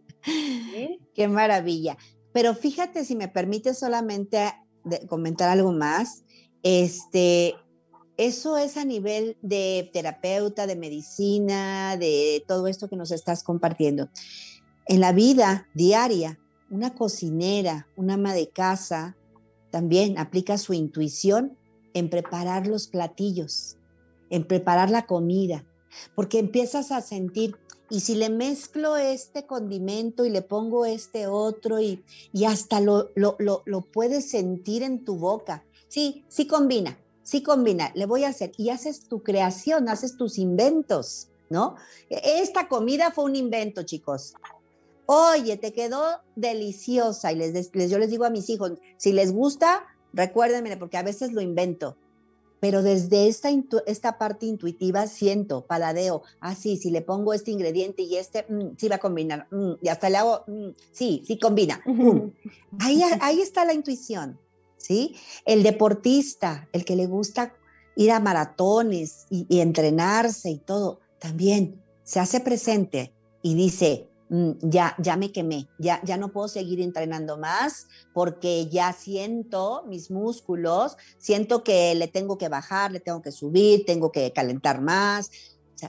[1.14, 1.97] Qué maravilla.
[2.32, 4.52] Pero fíjate, si me permite solamente
[5.09, 6.24] comentar algo más,
[6.62, 7.55] este,
[8.16, 14.09] eso es a nivel de terapeuta, de medicina, de todo esto que nos estás compartiendo.
[14.86, 16.39] En la vida diaria,
[16.73, 19.15] una cocinera, una ama de casa,
[19.70, 21.59] también aplica su intuición
[21.93, 23.77] en preparar los platillos,
[24.31, 25.66] en preparar la comida,
[26.16, 27.59] porque empiezas a sentir,
[27.90, 33.11] y si le mezclo este condimento y le pongo este otro y, y hasta lo,
[33.15, 35.66] lo, lo, lo puedes sentir en tu boca.
[35.89, 38.53] Sí, sí combina, sí combina, le voy a hacer.
[38.57, 41.77] Y haces tu creación, haces tus inventos, ¿no?
[42.09, 44.32] Esta comida fue un invento, chicos
[45.07, 47.33] oye, te quedó deliciosa.
[47.33, 51.33] Y les, yo les digo a mis hijos, si les gusta, recuérdenme, porque a veces
[51.33, 51.97] lo invento.
[52.61, 53.49] Pero desde esta,
[53.87, 58.77] esta parte intuitiva siento, paladeo, ah, sí, si le pongo este ingrediente y este, mm,
[58.79, 61.83] sí va a combinar, mm, y hasta le hago, mm, sí, sí combina.
[62.79, 64.39] ahí, ahí está la intuición,
[64.77, 65.16] ¿sí?
[65.45, 67.53] El deportista, el que le gusta
[67.97, 73.12] ir a maratones y entrenarse y todo, también se hace presente
[73.43, 74.09] y dice,
[74.62, 80.10] ya, ya me quemé, ya, ya no puedo seguir entrenando más porque ya siento mis
[80.10, 85.30] músculos, siento que le tengo que bajar, le tengo que subir, tengo que calentar más.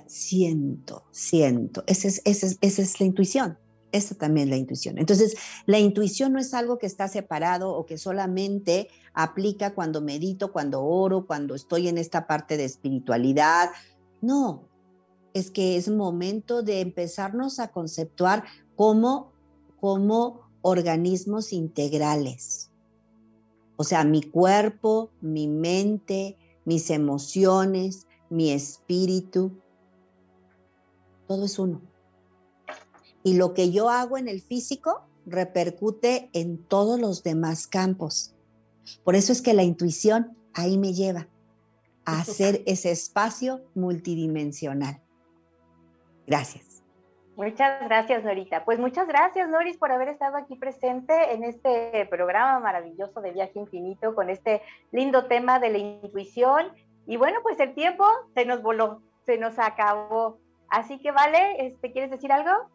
[0.07, 1.83] Siento, siento.
[1.85, 3.59] Esa es, esa es, la intuición.
[3.91, 4.97] Esa también es la intuición.
[4.97, 5.35] Entonces,
[5.67, 10.83] la intuición no es algo que está separado o que solamente aplica cuando medito, cuando
[10.83, 13.69] oro, cuando estoy en esta parte de espiritualidad.
[14.19, 14.67] No,
[15.34, 18.43] es que es momento de empezarnos a conceptuar
[18.76, 19.31] como,
[19.80, 22.69] como organismos integrales.
[23.76, 29.60] O sea, mi cuerpo, mi mente, mis emociones, mi espíritu,
[31.27, 31.81] todo es uno.
[33.23, 38.34] Y lo que yo hago en el físico repercute en todos los demás campos.
[39.03, 41.27] Por eso es que la intuición ahí me lleva
[42.05, 45.02] a hacer ese espacio multidimensional.
[46.27, 46.73] Gracias.
[47.35, 48.63] Muchas gracias, Norita.
[48.63, 53.57] Pues muchas gracias, Noris, por haber estado aquí presente en este programa maravilloso de Viaje
[53.57, 56.71] Infinito con este lindo tema de la intuición.
[57.07, 58.05] Y bueno, pues el tiempo
[58.35, 60.37] se nos voló, se nos acabó.
[60.69, 62.69] Así que, vale, este, ¿quieres decir algo?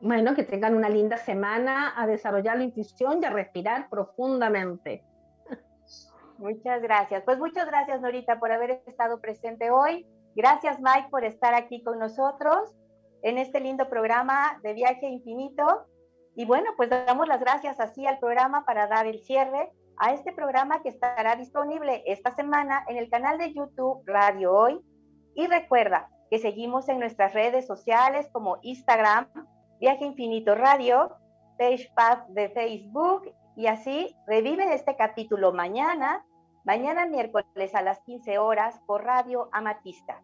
[0.00, 5.04] Bueno, que tengan una linda semana a desarrollar la intuición y a respirar profundamente.
[6.38, 7.22] Muchas gracias.
[7.24, 10.06] Pues muchas gracias, Norita, por haber estado presente hoy.
[10.34, 12.74] Gracias, Mike, por estar aquí con nosotros
[13.22, 15.86] en este lindo programa de Viaje Infinito.
[16.34, 20.32] Y bueno, pues damos las gracias así al programa para dar el cierre a este
[20.32, 24.80] programa que estará disponible esta semana en el canal de YouTube Radio Hoy.
[25.34, 29.28] Y recuerda que seguimos en nuestras redes sociales como Instagram,
[29.80, 31.16] Viaje Infinito Radio,
[31.94, 36.24] Path de Facebook y así reviven este capítulo mañana
[36.64, 40.22] mañana miércoles a las 15 horas por Radio Amatista,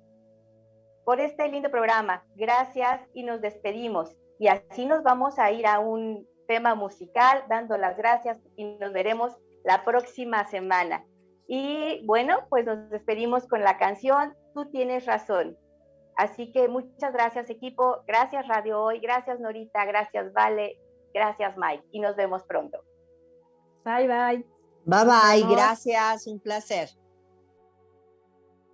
[1.06, 2.24] por este lindo programa.
[2.36, 4.16] Gracias y nos despedimos.
[4.38, 8.94] Y así nos vamos a ir a un tema musical dando las gracias y nos
[8.94, 11.04] veremos la próxima semana.
[11.48, 15.58] Y bueno, pues nos despedimos con la canción Tú tienes razón.
[16.20, 20.78] Así que muchas gracias equipo, gracias Radio Hoy, gracias Norita, gracias Vale,
[21.14, 21.86] gracias Mike.
[21.92, 22.84] Y nos vemos pronto.
[23.86, 24.46] Bye bye.
[24.84, 26.90] Bye bye, gracias, un placer.